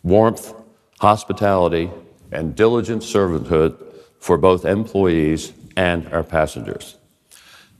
[0.01, 0.53] warmth,
[0.99, 1.91] hospitality,
[2.31, 3.77] and diligent servanthood
[4.19, 6.95] for both employees and our passengers.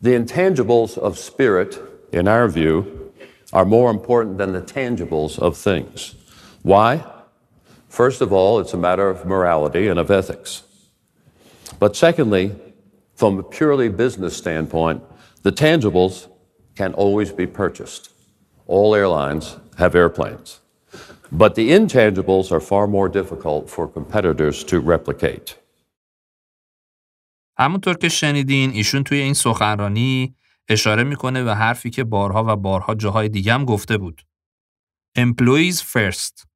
[0.01, 1.79] The intangibles of spirit,
[2.11, 3.11] in our view,
[3.53, 6.15] are more important than the tangibles of things.
[6.62, 7.04] Why?
[7.88, 10.62] First of all, it's a matter of morality and of ethics.
[11.78, 12.54] But secondly,
[13.14, 15.02] from a purely business standpoint,
[15.42, 16.28] the tangibles
[16.76, 18.10] can always be purchased.
[18.66, 20.60] All airlines have airplanes.
[21.30, 25.56] But the intangibles are far more difficult for competitors to replicate.
[27.58, 30.34] همونطور که شنیدین ایشون توی این سخنرانی
[30.68, 34.22] اشاره میکنه به حرفی که بارها و بارها جاهای دیگه هم گفته بود.
[35.18, 36.46] Employees first.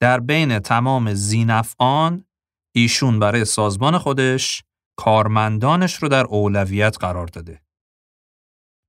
[0.00, 2.24] در بین تمام زینفعان
[2.74, 4.62] ایشون برای سازمان خودش
[4.96, 7.62] کارمندانش رو در اولویت قرار داده.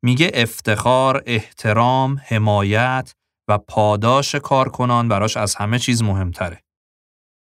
[0.04, 3.14] میگه افتخار، احترام، حمایت
[3.48, 6.64] و پاداش کارکنان براش از همه چیز مهمتره.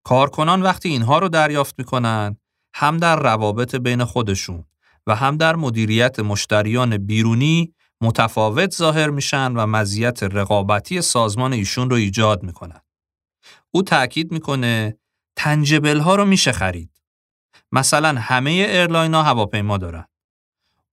[0.06, 2.36] کارکنان وقتی اینها رو دریافت می‌کنن
[2.74, 4.64] هم در روابط بین خودشون
[5.06, 11.96] و هم در مدیریت مشتریان بیرونی متفاوت ظاهر میشن و مزیت رقابتی سازمان ایشون رو
[11.96, 12.80] ایجاد می‌کنن.
[13.74, 14.96] او تاکید می‌کنه
[15.36, 17.02] tangible ها رو میشه خرید.
[17.72, 20.04] مثلا همه airline ها هواپیما دارن.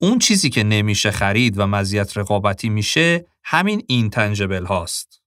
[0.01, 5.21] اون چیزی که نمیشه خرید و مزیت رقابتی میشه همین intangible هاست.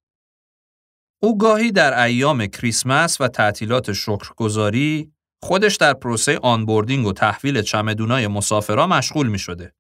[1.23, 5.13] او گاهی در ایام کریسمس و تعطیلات شکرگزاری
[5.43, 9.75] خودش در پروسه onboarding و تحویل چمدونای مسافرا مشغول می شده.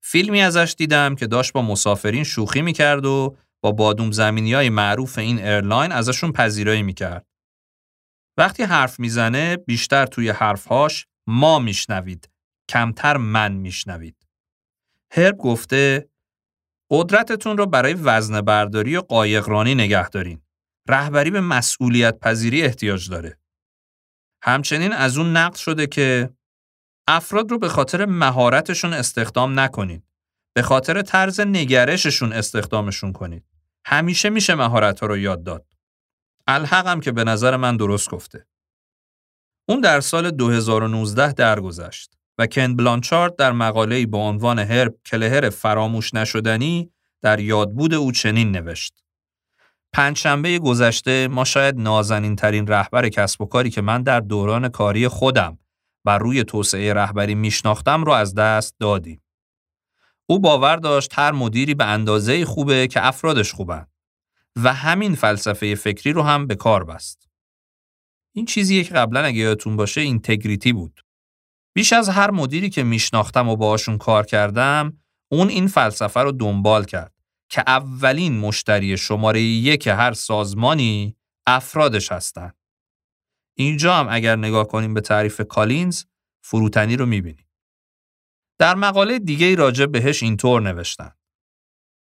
[0.00, 4.68] فیلمی ازش دیدم که داشت با مسافرین شوخی می کرد و با بادوم زمینی های
[4.68, 7.26] معروف این ایرلاین ازشون پذیرایی می‌کرد.
[8.38, 12.30] وقتی حرف می‌زنه بیشتر توی حرفهاش ما میشنوید
[12.70, 14.26] کمتر من میشنوید
[15.12, 16.08] هرب گفته
[16.90, 20.42] قدرتتون رو برای وزن برداری و قایقرانی نگه دارین
[20.88, 23.38] رهبری به مسئولیت پذیری احتیاج داره
[24.42, 26.30] همچنین از اون نقد شده که
[27.08, 30.02] افراد رو به خاطر مهارتشون استخدام نکنید.
[30.56, 33.55] به خاطر طرز نگرششون استخدامشون کنید.
[33.88, 35.66] همیشه میشه مهارت ها رو یاد داد.
[36.46, 38.46] الحقم که به نظر من درست گفته.
[39.68, 46.14] اون در سال 2019 درگذشت و کن بلانچارد در مقاله‌ای با عنوان هرب کلهر فراموش
[46.14, 46.90] نشدنی
[47.22, 49.04] در یادبود او چنین نوشت.
[49.92, 55.08] پنجشنبه گذشته ما شاید نازنین ترین رهبر کسب و کاری که من در دوران کاری
[55.08, 55.58] خودم
[56.04, 59.22] بر روی توسعه رهبری میشناختم رو از دست دادیم.
[60.26, 63.86] او باور داشت هر مدیری به اندازه خوبه که افرادش خوبن
[64.62, 67.28] و همین فلسفه فکری رو هم به کار بست.
[68.34, 71.00] این چیزی که قبلا اگه یادتون باشه اینتگریتی بود.
[71.74, 74.98] بیش از هر مدیری که میشناختم و باهاشون کار کردم،
[75.32, 77.12] اون این فلسفه رو دنبال کرد
[77.48, 82.52] که اولین مشتری شماره یک هر سازمانی افرادش هستن.
[83.54, 86.04] اینجا هم اگر نگاه کنیم به تعریف کالینز
[86.44, 87.45] فروتنی رو می‌بینیم.
[88.58, 91.10] در مقاله دیگه راجع بهش اینطور نوشتن.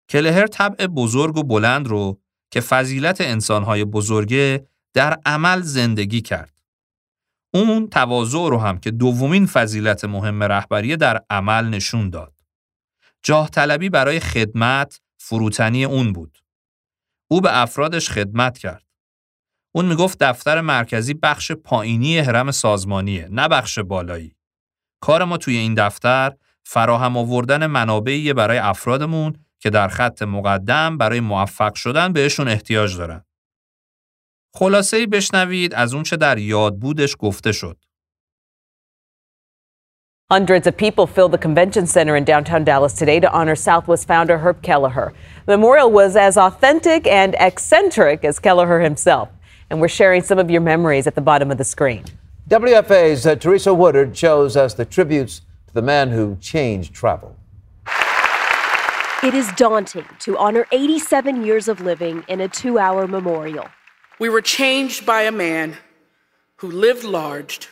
[0.09, 6.61] کلهر طبع بزرگ و بلند رو که فضیلت انسانهای بزرگه در عمل زندگی کرد.
[7.53, 12.33] اون تواضع رو هم که دومین فضیلت مهم رهبری در عمل نشون داد.
[13.23, 16.37] جاه طلبی برای خدمت فروتنی اون بود.
[17.27, 18.85] او به افرادش خدمت کرد.
[19.75, 24.35] اون می‌گفت دفتر مرکزی بخش پایینی هرم سازمانیه نه بخش بالایی.
[25.01, 31.19] کار ما توی این دفتر فراهم آوردن منابعی برای افرادمون که در خط مقدم برای
[31.19, 33.23] موفق شدن بهشون احتیاج دارن.
[34.53, 37.77] خلاصه ای بشنوید از اون چه در یاد بودش گفته شد.
[40.33, 44.37] Hundreds of people filled the convention center in downtown Dallas today to honor Southwest founder
[44.37, 45.11] Herb Kelleher.
[45.45, 49.27] The memorial was as authentic and eccentric as Kelleher himself.
[49.71, 52.03] and we're sharing some of your memories at the bottom of the screen.
[52.49, 55.41] WFA's uh, Teresa Woodard shows us the tributes
[55.71, 57.35] to the man who changed travel.
[59.23, 63.67] It is daunting to honor 87 years of living in a two hour memorial.
[64.19, 65.77] We were changed by a man
[66.57, 67.69] who lived large,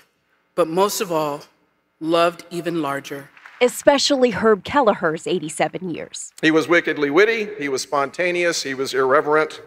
[0.55, 1.41] but most of all,
[1.99, 3.29] loved even larger.
[3.61, 6.31] Especially Herb Kelleher's 87 years.
[6.41, 9.61] He was wickedly witty, he was spontaneous, he was irreverent,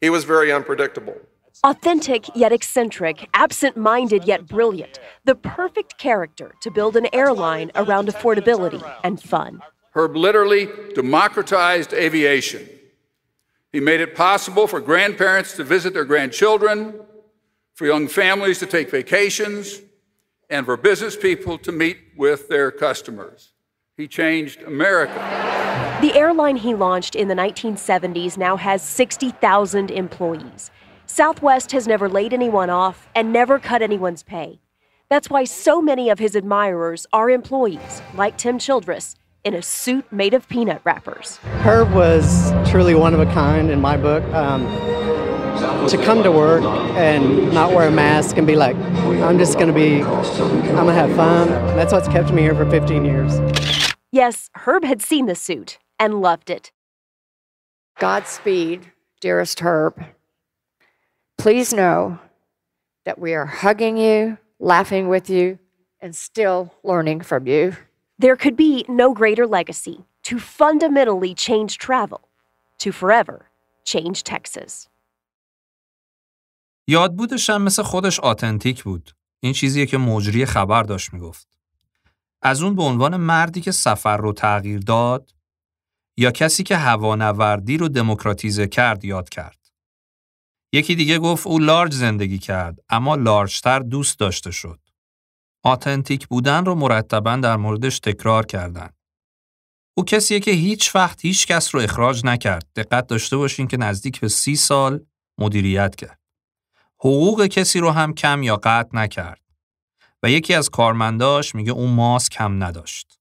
[0.00, 1.16] he was very unpredictable.
[1.64, 8.08] Authentic yet eccentric, absent minded yet brilliant, the perfect character to build an airline around
[8.08, 9.62] affordability and fun.
[9.92, 12.68] Herb literally democratized aviation.
[13.72, 17.00] He made it possible for grandparents to visit their grandchildren,
[17.72, 19.80] for young families to take vacations,
[20.50, 23.54] and for business people to meet with their customers.
[23.96, 25.14] He changed America.
[26.02, 30.70] The airline he launched in the 1970s now has 60,000 employees.
[31.06, 34.60] Southwest has never laid anyone off and never cut anyone's pay.
[35.08, 39.14] That's why so many of his admirers are employees, like Tim Childress,
[39.44, 41.36] in a suit made of peanut wrappers.
[41.62, 44.24] Herb was truly one of a kind in my book.
[44.32, 44.66] Um,
[45.88, 46.64] to come to work
[46.96, 50.86] and not wear a mask and be like, I'm just going to be, I'm going
[50.86, 51.48] to have fun.
[51.76, 53.38] That's what's kept me here for 15 years.
[54.10, 56.72] Yes, Herb had seen the suit and loved it.
[57.98, 60.04] Godspeed, dearest Herb.
[61.37, 62.19] Please know
[63.05, 65.59] that we are hugging you, laughing with you,
[66.01, 67.73] and still learning from you.
[68.19, 72.21] There could be no greater legacy to fundamentally change travel,
[72.79, 73.37] to forever
[73.85, 74.87] change Texas.
[76.87, 79.11] یادبودش هم مثل خودش آتنتیک بود.
[79.39, 81.47] این چیزیه که مجری خبر داشت میگفت.
[82.41, 85.33] از اون به عنوان مردی که سفر رو تغییر داد
[86.17, 89.62] یا کسی که هوانوردی رو دموکراتیزه کرد یاد کرد.
[90.74, 94.80] یکی دیگه گفت او لارج زندگی کرد اما لارجتر دوست داشته شد.
[95.62, 98.90] آتنتیک بودن رو مرتبا در موردش تکرار کردن.
[99.96, 102.66] او کسیه که هیچ وقت هیچ کس رو اخراج نکرد.
[102.76, 105.06] دقت داشته باشین که نزدیک به سی سال
[105.38, 106.20] مدیریت کرد.
[106.98, 109.40] حقوق کسی رو هم کم یا قطع نکرد.
[110.22, 113.18] و یکی از کارمنداش میگه اون ماسک کم نداشت.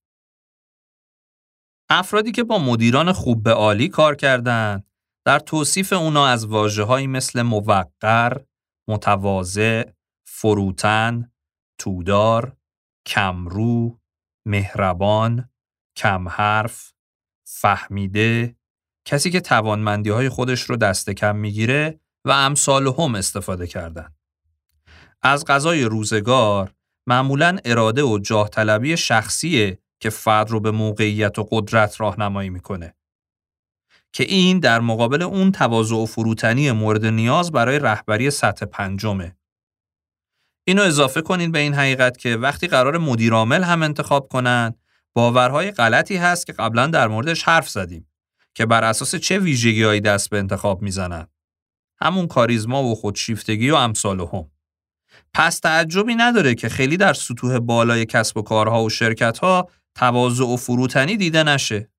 [1.89, 4.92] افرادی که با مدیران خوب به عالی کار کردند
[5.25, 8.37] در توصیف اونا از واجه مثل موقر،
[8.87, 9.83] متواضع،
[10.27, 11.31] فروتن،
[11.77, 12.57] تودار،
[13.05, 13.99] کمرو،
[14.45, 15.49] مهربان،
[15.95, 16.93] کم حرف،
[17.47, 18.55] فهمیده،
[19.05, 24.15] کسی که توانمندی های خودش رو دست کم می‌گیره و امثال هم استفاده کردن.
[25.21, 26.73] از غذای روزگار
[27.07, 32.95] معمولا اراده و جاه طلبی شخصیه که فرد رو به موقعیت و قدرت راهنمایی می‌کنه.
[34.13, 39.35] که این در مقابل اون تواضع و فروتنی مورد نیاز برای رهبری سطح پنجمه.
[40.67, 44.73] اینو اضافه کنین به این حقیقت که وقتی قرار مدیرعامل هم انتخاب کنن
[45.13, 48.07] باورهای غلطی هست که قبلا در موردش حرف زدیم
[48.55, 51.27] که بر اساس چه ویژگیهایی دست به انتخاب می‌زنن
[52.01, 54.51] همون کاریزما و خودشیفتگی و امثال هم.
[55.33, 60.57] پس تعجبی نداره که خیلی در سطوح بالای کسب و کارها و شرکتها تواضع و
[60.57, 61.92] فروتنی دیده نشه.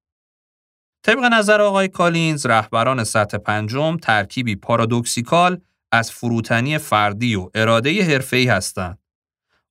[1.04, 5.60] طبق نظر آقای کالینز رهبران سطح پنجم ترکیبی پارادوکسیکال
[5.92, 8.98] از فروتنی فردی و اراده حرفه‌ای هستند.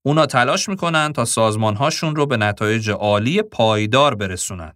[0.04, 4.74] اونا تلاش می‌کنن تا سازمانهاشون رو به نتایج عالی پایدار برسونن.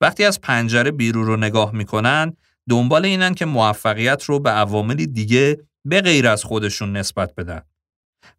[0.00, 2.36] وقتی از پنجره بیرون رو نگاه می‌کنن
[2.68, 7.62] دنبال اینن که موفقیت رو به عواملی دیگه به غیر از خودشون نسبت بدن.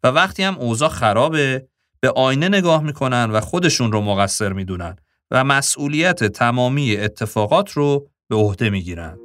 [0.02, 1.68] و وقتی هم اوضاع خرابه
[2.00, 4.96] به آینه نگاه می‌کنن و خودشون رو مقصر می‌دونن
[5.32, 9.21] و مسئولیت تمامی اتفاقات رو به عهده می‌گیرن.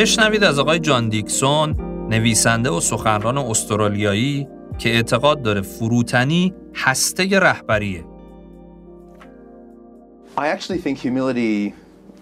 [0.00, 1.76] بشنوید از آقای جان دیکسون
[2.10, 4.48] نویسنده و سخنران استرالیایی
[4.78, 8.04] که اعتقاد داره فروتنی هسته رهبریه.
[10.38, 11.74] I actually think humility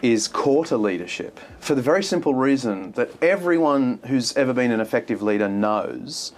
[0.02, 4.80] is core to leadership for the very simple reason that everyone who's ever been an
[4.80, 6.32] effective leader knows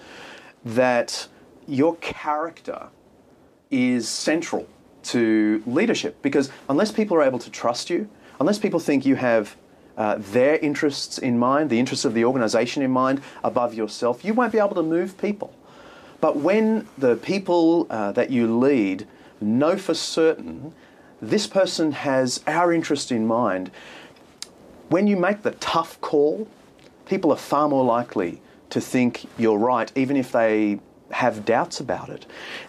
[0.81, 1.11] that
[1.67, 2.81] your character
[3.71, 4.65] is central
[5.13, 5.23] to
[5.79, 8.01] leadership because unless people are able to trust you,
[8.41, 9.57] unless people think you have
[10.01, 14.33] uh, their interests in mind, the interests of the organization in mind, above yourself, you
[14.33, 15.53] won't be able to move people.
[16.23, 19.07] But when the people uh, that you lead
[19.43, 20.73] know for certain
[21.21, 23.71] this person has our interest in mind,
[24.89, 26.49] when you make the tough call,
[27.05, 28.41] people are far more likely
[28.71, 30.81] to think you're right, even if they
[31.11, 32.27] have doubts about it.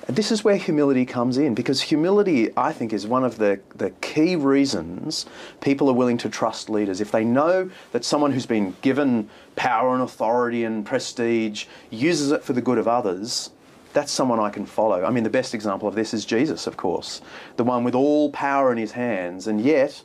[0.08, 3.92] This is where humility comes in because humility, I think, is one of the, the
[4.02, 5.26] key reasons
[5.62, 7.02] people are willing to trust leaders.
[7.02, 12.44] If they know that someone who's been given power and authority and prestige uses it
[12.44, 13.52] for the good of others,
[13.94, 15.04] that's someone I can follow.
[15.04, 17.22] I mean, the best example of this is Jesus, of course,
[17.58, 20.04] the one with all power in his hands, and yet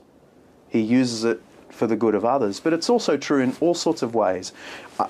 [0.68, 2.58] he uses it for the good of others.
[2.58, 4.52] But it's also true in all sorts of ways.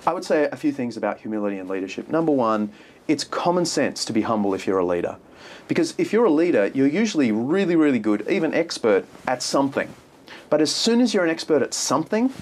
[0.06, 2.08] I would say a few things about humility and leadership.
[2.08, 2.72] Number one,
[3.08, 5.16] it's common sense to be humble if you're a leader.
[5.68, 9.92] Because if you're a leader, you're usually really, really good, even expert at something.
[10.48, 12.32] But as soon as you're an expert at something,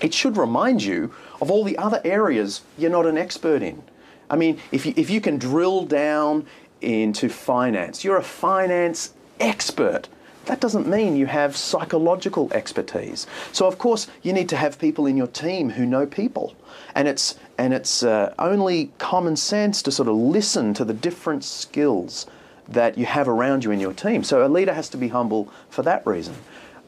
[0.00, 3.82] it should remind you of all the other areas you're not an expert in.
[4.28, 6.46] I mean, if you, if you can drill down
[6.80, 10.08] into finance, you're a finance expert.
[10.46, 13.26] That doesn't mean you have psychological expertise.
[13.52, 16.54] So, of course, you need to have people in your team who know people.
[16.94, 21.44] And it's, and it's uh, only common sense to sort of listen to the different
[21.44, 22.26] skills
[22.68, 24.24] that you have around you in your team.
[24.24, 26.34] So, a leader has to be humble for that reason.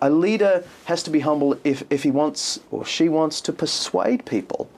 [0.00, 4.24] A leader has to be humble if, if he wants or she wants to persuade
[4.24, 4.70] people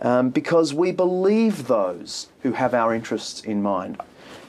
[0.00, 4.00] um, because we believe those who have our interests in mind.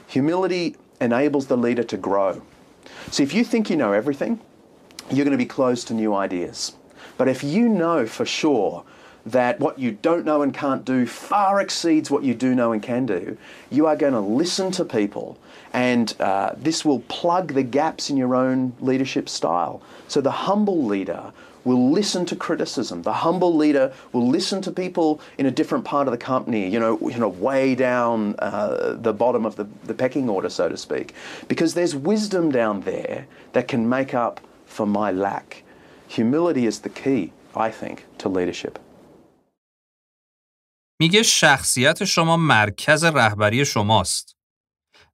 [0.08, 2.41] Humility enables the leader to grow.
[3.12, 4.39] So if you think you know everything,
[5.10, 6.74] you're going to be closed to new ideas.
[7.18, 8.84] But if you know for sure
[9.26, 12.84] that what you don't know and can't do far exceeds what you do know and
[12.84, 13.38] can do,
[13.70, 15.38] you are going to listen to people.
[15.72, 19.82] And uh, this will plug the gaps in your own leadership style.
[20.08, 21.32] So the humble leader
[21.64, 23.02] will listen to criticism.
[23.04, 26.80] The humble leader will listen to people in a different part of the company, you
[26.80, 30.78] know, you know, way down uh, the bottom of the, the pecking order, so to
[30.78, 31.14] speak,
[31.48, 35.64] because there's wisdom down there that can make up for my lack.
[36.10, 38.78] Humility is the key, I think, to leadership.
[41.04, 44.38] میگه شخصیت شما مرکز رهبری شماست.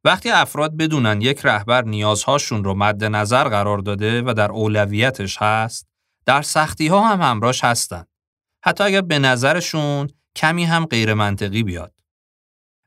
[0.03, 5.87] وقتی افراد بدونن یک رهبر نیازهاشون رو مد نظر قرار داده و در اولویتش هست،
[6.25, 8.05] در سختی ها هم همراش هستن.
[8.65, 11.93] حتی اگر به نظرشون کمی هم غیر منطقی بیاد.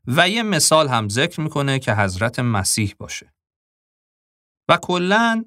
[0.07, 3.35] و یه مثال هم ذکر می‌کنه که حضرت مسیح باشه.
[4.69, 5.45] و کلا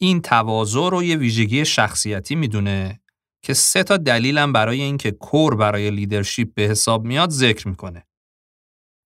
[0.00, 3.01] این تواضع رو یه ویژگی شخصیتی می‌دونه
[3.42, 8.06] که سه تا دلیلم برای اینکه کور برای لیدرشپ به حساب میاد ذکر می‌کنه.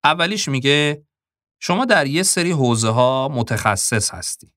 [0.05, 1.07] اولیش میگه
[1.63, 4.53] شما در یه سری حوزه ها متخصص هستی.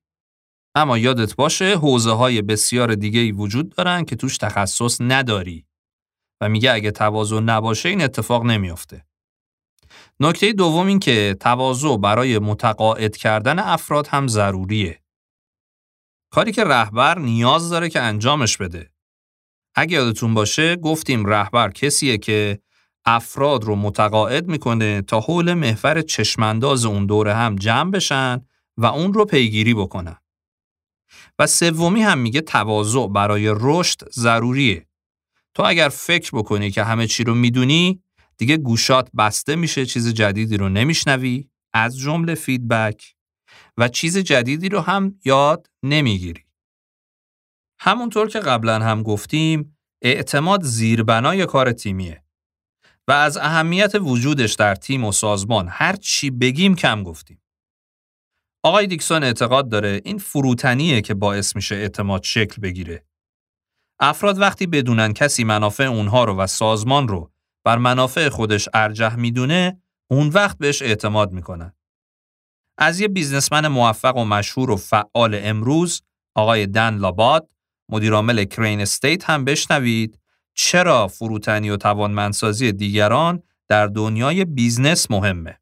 [0.74, 5.66] اما یادت باشه حوزه های بسیار دیگه ای وجود دارن که توش تخصص نداری.
[6.40, 9.06] و میگه اگه تواضع نباشه این اتفاق نمیافته.
[10.20, 15.02] نکته دوم این که تواضع برای متقاعد کردن افراد هم ضروریه.
[16.32, 18.90] کاری که رهبر نیاز داره که انجامش بده.
[19.74, 22.58] اگه یادتون باشه گفتیم رهبر کسیه که
[23.04, 28.40] افراد رو متقاعد می‌کنه تا حول محور چشمانداز اون دوره هم جمع بشن
[28.76, 30.16] و اون رو پیگیری بکنن.
[31.38, 34.86] و سومی هم میگه تواضع برای رشد ضروریه.
[35.54, 38.02] تو اگر فکر بکنی که همه چی رو می‌دونی
[38.36, 43.14] دیگه گوشات بسته میشه چیز جدیدی رو نمیشنوی از جمله فیدبک
[43.76, 46.44] و چیز جدیدی رو هم یاد نمی‌گیری.
[47.82, 52.24] همونطور که قبلا هم گفتیم اعتماد زیربنای کار تیمیه
[53.08, 57.42] و از اهمیت وجودش در تیم و سازمان هر چی بگیم کم گفتیم.
[58.64, 63.04] آقای دیکسون اعتقاد داره این فروتنیه که باعث میشه اعتماد شکل بگیره.
[64.00, 67.32] افراد وقتی بدونن کسی منافع اونها رو و سازمان رو
[67.64, 71.72] بر منافع خودش ارجح می‌دونه اون وقت بهش اعتماد می‌کنن.
[72.78, 76.02] از یه businessman موفق و مشهور و فعال امروز
[76.36, 77.50] آقای دن لاباد
[77.90, 80.18] مدیرعامل Crown Estate هم بشنوید
[80.54, 85.56] چرا فروتنی و توانمندسازی دیگران در دنیای business مهمه.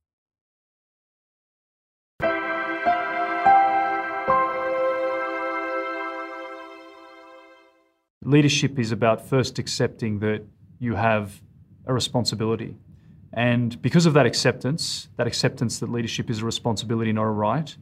[8.25, 10.41] Leadership is about first accepting that
[10.79, 11.41] you have
[11.87, 12.77] a responsibility.
[13.33, 17.75] And because of that acceptance, that acceptance that leadership is a responsibility, not a right,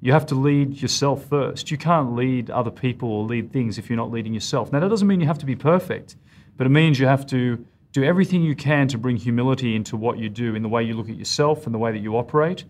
[0.00, 1.70] you have to lead yourself first.
[1.70, 4.72] You can't lead other people or lead things if you're not leading yourself.
[4.72, 6.16] Now, that doesn't mean you have to be perfect,
[6.56, 10.18] but it means you have to do everything you can to bring humility into what
[10.18, 12.64] you do, in the way you look at yourself and the way that you operate,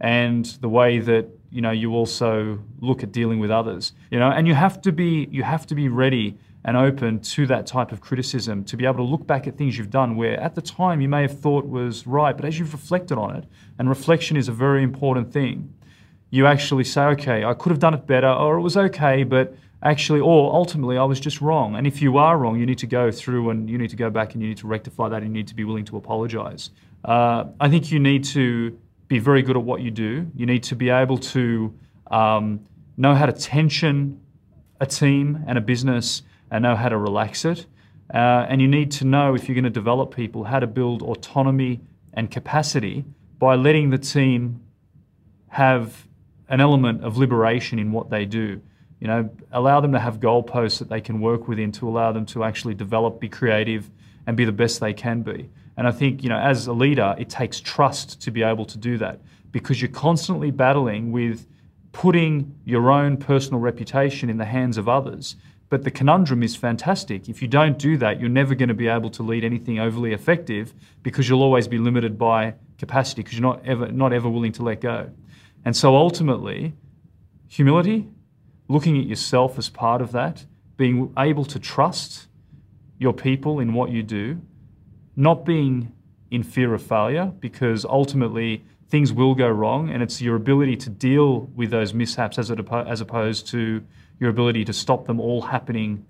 [0.00, 3.92] and the way that you know you also look at dealing with others.
[4.10, 7.46] You know, and you have to be you have to be ready and open to
[7.46, 10.38] that type of criticism, to be able to look back at things you've done where
[10.40, 13.44] at the time you may have thought was right, but as you've reflected on it,
[13.78, 15.74] and reflection is a very important thing,
[16.32, 19.54] you actually say, okay, I could have done it better, or it was okay, but
[19.82, 21.76] actually, or ultimately, I was just wrong.
[21.76, 24.08] And if you are wrong, you need to go through and you need to go
[24.08, 26.70] back and you need to rectify that and you need to be willing to apologize.
[27.04, 28.78] Uh, I think you need to
[29.08, 30.26] be very good at what you do.
[30.34, 31.74] You need to be able to
[32.10, 32.60] um,
[32.96, 34.18] know how to tension
[34.80, 37.66] a team and a business and know how to relax it.
[38.12, 41.02] Uh, and you need to know, if you're going to develop people, how to build
[41.02, 41.82] autonomy
[42.14, 43.04] and capacity
[43.38, 44.62] by letting the team
[45.48, 46.08] have
[46.48, 48.60] an element of liberation in what they do.
[49.00, 52.26] You know, allow them to have goalposts that they can work within to allow them
[52.26, 53.90] to actually develop, be creative,
[54.26, 55.50] and be the best they can be.
[55.76, 58.78] And I think, you know, as a leader, it takes trust to be able to
[58.78, 59.20] do that
[59.50, 61.46] because you're constantly battling with
[61.90, 65.36] putting your own personal reputation in the hands of others
[65.72, 67.30] but the conundrum is fantastic.
[67.30, 70.12] If you don't do that, you're never going to be able to lead anything overly
[70.12, 74.52] effective because you'll always be limited by capacity because you're not ever not ever willing
[74.52, 75.08] to let go.
[75.64, 76.74] And so ultimately,
[77.48, 78.08] humility,
[78.68, 80.44] looking at yourself as part of that,
[80.76, 82.26] being able to trust
[82.98, 84.40] your people in what you do,
[85.16, 85.92] not being
[86.30, 90.90] in fear of failure because ultimately things will go wrong and it's your ability to
[90.90, 93.82] deal with those mishaps as, as opposed to
[94.18, 96.04] your ability to stop them all happening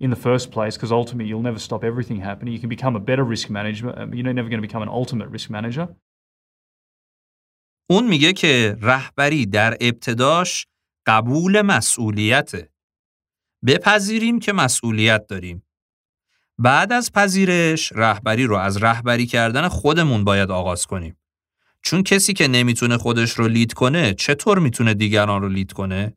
[0.00, 2.52] in the first place, because ultimately you'll never stop everything happening.
[2.52, 3.86] You can become a better risk manager.
[4.12, 5.88] You're never going to become an ultimate risk manager.
[7.92, 10.66] اون میگه که رهبری در ابتداش
[11.06, 12.70] قبول مسئولیته.
[13.66, 15.62] بپذیریم که مسئولیت داریم.
[16.58, 21.16] بعد از پذیرش رهبری رو از رهبری کردن خودمون باید آغاز کنیم.
[21.82, 26.16] چون کسی که نمی‌تونه خودش رو لید کنه چطور می‌تونه دیگران رو لید کنه؟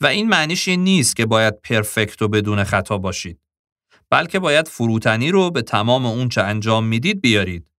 [0.00, 3.40] و این معنیش این نیست که باید پرفکت و بدون خطا باشید.
[4.10, 7.70] بلکه باید فروتنی رو به تمام اون چه انجام می‌دید بیارید.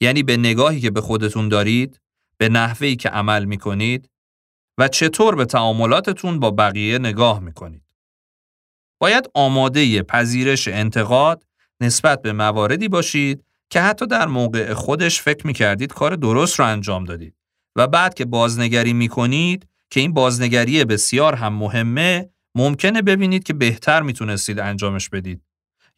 [0.00, 2.00] یعنی به نگاهی که به خودتون دارید،
[2.36, 4.10] به نحوهی که عمل می‌کنید
[4.78, 7.82] و چطور به تعاملاتتون با بقیه نگاه می‌کنید.
[9.00, 11.44] باید آماده پذیرش انتقاد
[11.80, 17.04] نسبت به مواردی باشید که حتی در موقع خودش فکر می‌کردید کار درست رو انجام
[17.04, 17.34] دادید
[17.76, 24.02] و بعد که بازنگری می‌کنید که این بازنگری بسیار هم مهمه ممکنه ببینید که بهتر
[24.02, 25.42] می‌تونستید انجامش بدید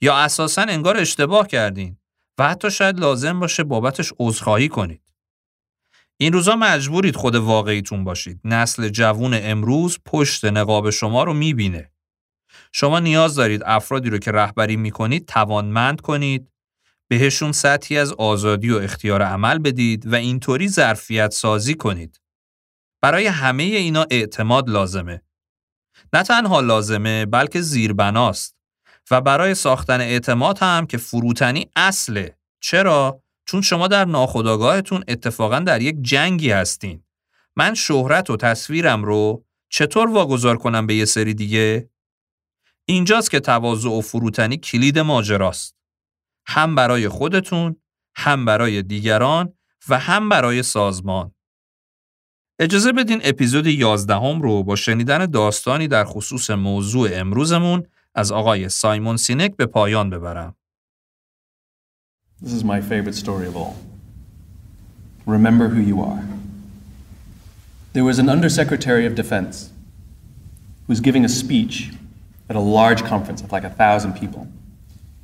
[0.01, 1.97] یا اساسا انگار اشتباه کردین
[2.39, 5.06] و حتی شاید لازم باشه بابتش عذرخواهی کنید.
[6.19, 8.41] این روزا مجبورید خود واقعیتون باشید.
[8.45, 11.91] نسل جوون امروز پشت نقاب شما رو می‌بینه.
[12.73, 16.53] شما نیاز دارید افرادی رو که رهبری می‌کنید توانمند کنید،
[17.09, 22.21] بهشون سطحی از آزادی و اختیار عمل بدید و اینطوری ظرفیت سازی کنید.
[23.03, 25.23] برای همه اینا اعتماد لازمه.
[26.13, 28.57] نه تنها لازمه بلکه زیربناست
[29.11, 32.37] و برای ساختن اعتماد هم که فروتنی اصله.
[32.61, 37.03] چرا؟ چون شما در ناخودآگاهتون اتفاقا در یک جنگی هستین.
[37.57, 41.91] من شهرت و تصویرم رو چطور واگذار کنم به یه سری دیگه؟
[42.85, 45.77] اینجاست که تواضع و فروتنی کلید ماجراست.
[46.47, 47.77] هم برای خودتون،
[48.17, 49.53] هم برای دیگران
[49.89, 51.35] و هم برای سازمان.
[52.59, 58.69] اجازه بدین اپیزود 11 هم رو با شنیدن داستانی در خصوص موضوع امروزمون از آقای
[58.69, 60.57] سایمون سینک به پایان ببرم.
[62.47, 63.77] This is my favorite story of all.
[65.27, 66.23] Remember who you are.
[67.93, 69.73] There was an undersecretary of defense
[70.87, 71.91] who was giving a speech
[72.49, 74.47] at a large conference of like a thousand people.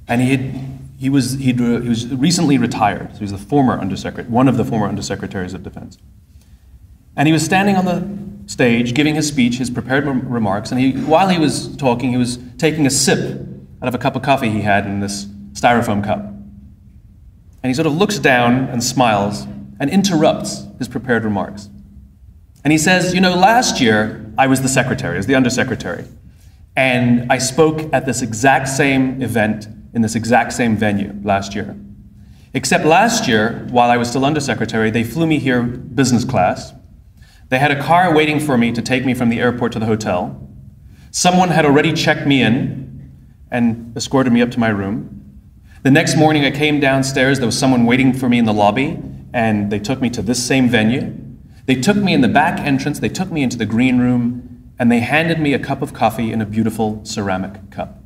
[0.09, 3.13] And he had he was he he was recently retired.
[3.13, 5.99] So he was the former undersecretary, one of the former undersecretaries of defense.
[7.15, 10.91] And he was standing on the stage giving his speech, his prepared remarks, and he,
[11.05, 13.47] while he was talking, he was taking a sip
[13.81, 16.42] out of a cup of coffee he had in this styrofoam cup.
[17.63, 19.43] And he sort of looks down and smiles
[19.79, 21.69] and interrupts his prepared remarks.
[22.65, 26.05] And he says, You know, last year I was the secretary, as the undersecretary,
[26.77, 31.77] and I spoke at this exact same event in this exact same venue last year.
[32.55, 36.73] Except last year, while I was still undersecretary, they flew me here business class.
[37.49, 39.87] They had a car waiting for me to take me from the airport to the
[39.87, 40.39] hotel.
[41.11, 43.13] Someone had already checked me in
[43.51, 45.22] and escorted me up to my room.
[45.83, 47.39] The next morning, I came downstairs.
[47.41, 49.03] There was someone waiting for me in the lobby,
[49.35, 51.13] and they took me to this same venue.
[51.67, 54.93] They took me in the back entrance, they took me into the green room, and
[54.93, 57.99] they handed me a cup of coffee in a beautiful ceramic cup.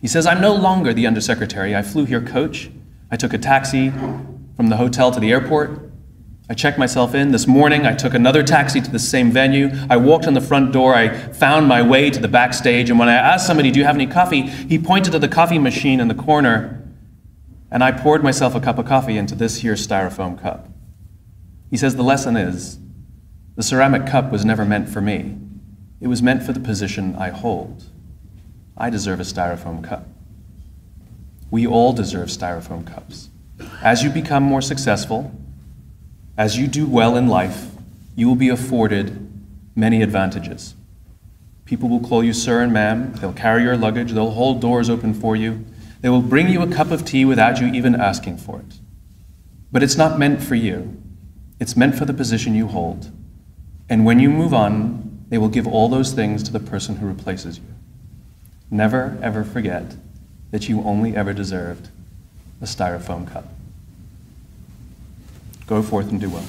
[0.00, 1.76] He says, I'm no longer the undersecretary.
[1.76, 2.72] I flew here coach.
[3.08, 5.83] I took a taxi from the hotel to the airport.
[6.46, 7.30] I checked myself in.
[7.32, 9.70] This morning, I took another taxi to the same venue.
[9.88, 10.94] I walked in the front door.
[10.94, 12.90] I found my way to the backstage.
[12.90, 14.42] And when I asked somebody, Do you have any coffee?
[14.42, 16.82] he pointed to the coffee machine in the corner.
[17.70, 20.68] And I poured myself a cup of coffee into this here styrofoam cup.
[21.70, 22.78] He says, The lesson is
[23.56, 25.38] the ceramic cup was never meant for me,
[26.00, 27.84] it was meant for the position I hold.
[28.76, 30.08] I deserve a styrofoam cup.
[31.50, 33.30] We all deserve styrofoam cups.
[33.80, 35.32] As you become more successful,
[36.36, 37.70] as you do well in life,
[38.16, 39.30] you will be afforded
[39.76, 40.74] many advantages.
[41.64, 45.14] People will call you sir and ma'am, they'll carry your luggage, they'll hold doors open
[45.14, 45.64] for you,
[46.00, 48.78] they will bring you a cup of tea without you even asking for it.
[49.72, 51.00] But it's not meant for you,
[51.58, 53.10] it's meant for the position you hold.
[53.88, 57.06] And when you move on, they will give all those things to the person who
[57.06, 57.64] replaces you.
[58.70, 59.96] Never, ever forget
[60.50, 61.88] that you only ever deserved
[62.60, 63.46] a styrofoam cup.
[65.66, 66.48] Go forth and do well.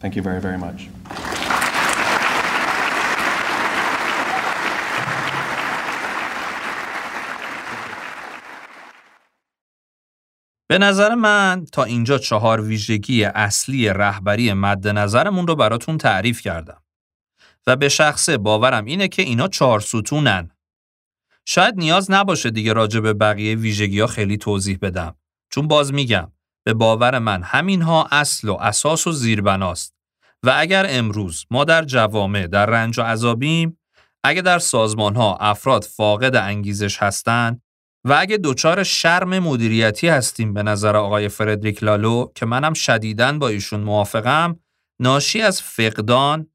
[0.00, 0.88] Thank you very, very much.
[10.66, 16.82] به نظر من تا اینجا چهار ویژگی اصلی رهبری مد نظرمون رو براتون تعریف کردم.
[17.66, 20.50] و به شخصه باورم اینه که اینا چهار ستونن.
[21.44, 25.16] شاید نیاز نباشه دیگه راجع به بقیه ویژگی ها خیلی توضیح بدم.
[25.50, 26.32] چون باز میگم
[26.70, 29.94] به باور من همینها اصل و اساس و زیربناست.
[30.42, 33.78] و اگر امروز ما در جوامع در رنج و عذابیم،
[34.24, 37.62] اگه در سازمان ها افراد فاقد انگیزش هستند
[38.04, 43.48] و اگه دچار شرم مدیریتی هستیم به نظر آقای فردریک لالو که منم شدیداً با
[43.48, 44.60] ایشون موافقم
[45.00, 46.46] ناشی از فقدان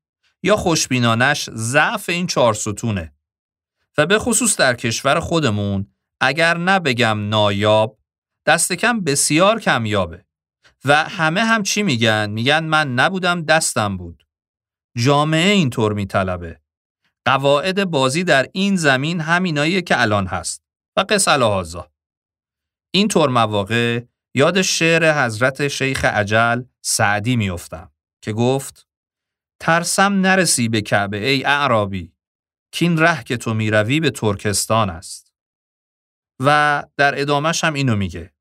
[0.43, 3.13] یا خوشبینانش ضعف این چهار ستونه
[3.97, 5.87] و به خصوص در کشور خودمون
[6.21, 7.99] اگر نبگم نایاب
[8.45, 10.25] دست کم بسیار کمیابه.
[10.85, 14.27] و همه هم چی میگن؟ میگن من نبودم دستم بود.
[14.97, 16.61] جامعه اینطور میطلبه.
[17.25, 20.63] قواعد بازی در این زمین همیناییه که الان هست.
[20.97, 21.91] و قص هازا
[22.93, 24.01] این طور مواقع
[24.35, 27.91] یاد شعر حضرت شیخ عجل سعدی میافتم
[28.21, 28.87] که گفت
[29.59, 32.13] ترسم نرسی به کعبه ای اعرابی
[32.71, 35.33] کین ره که تو می‌روی به ترکستان است.
[36.39, 38.34] و در ادامش هم اینو میگه.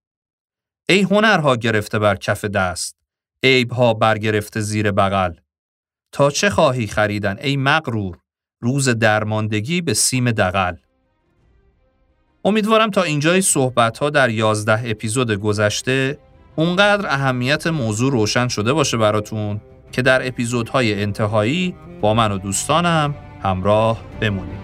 [0.88, 2.96] ای هنرها گرفته بر کف دست
[3.42, 5.32] عیبها برگرفته زیر بغل
[6.12, 8.18] تا چه خواهی خریدن ای مغرور
[8.60, 10.76] روز درماندگی به سیم دقل
[12.44, 16.18] امیدوارم تا اینجای صحبت ها در 11 اپیزود گذشته
[16.56, 19.60] اونقدر اهمیت موضوع روشن شده باشه براتون
[19.92, 24.63] که در اپیزودهای انتهایی با من و دوستانم همراه بمونید.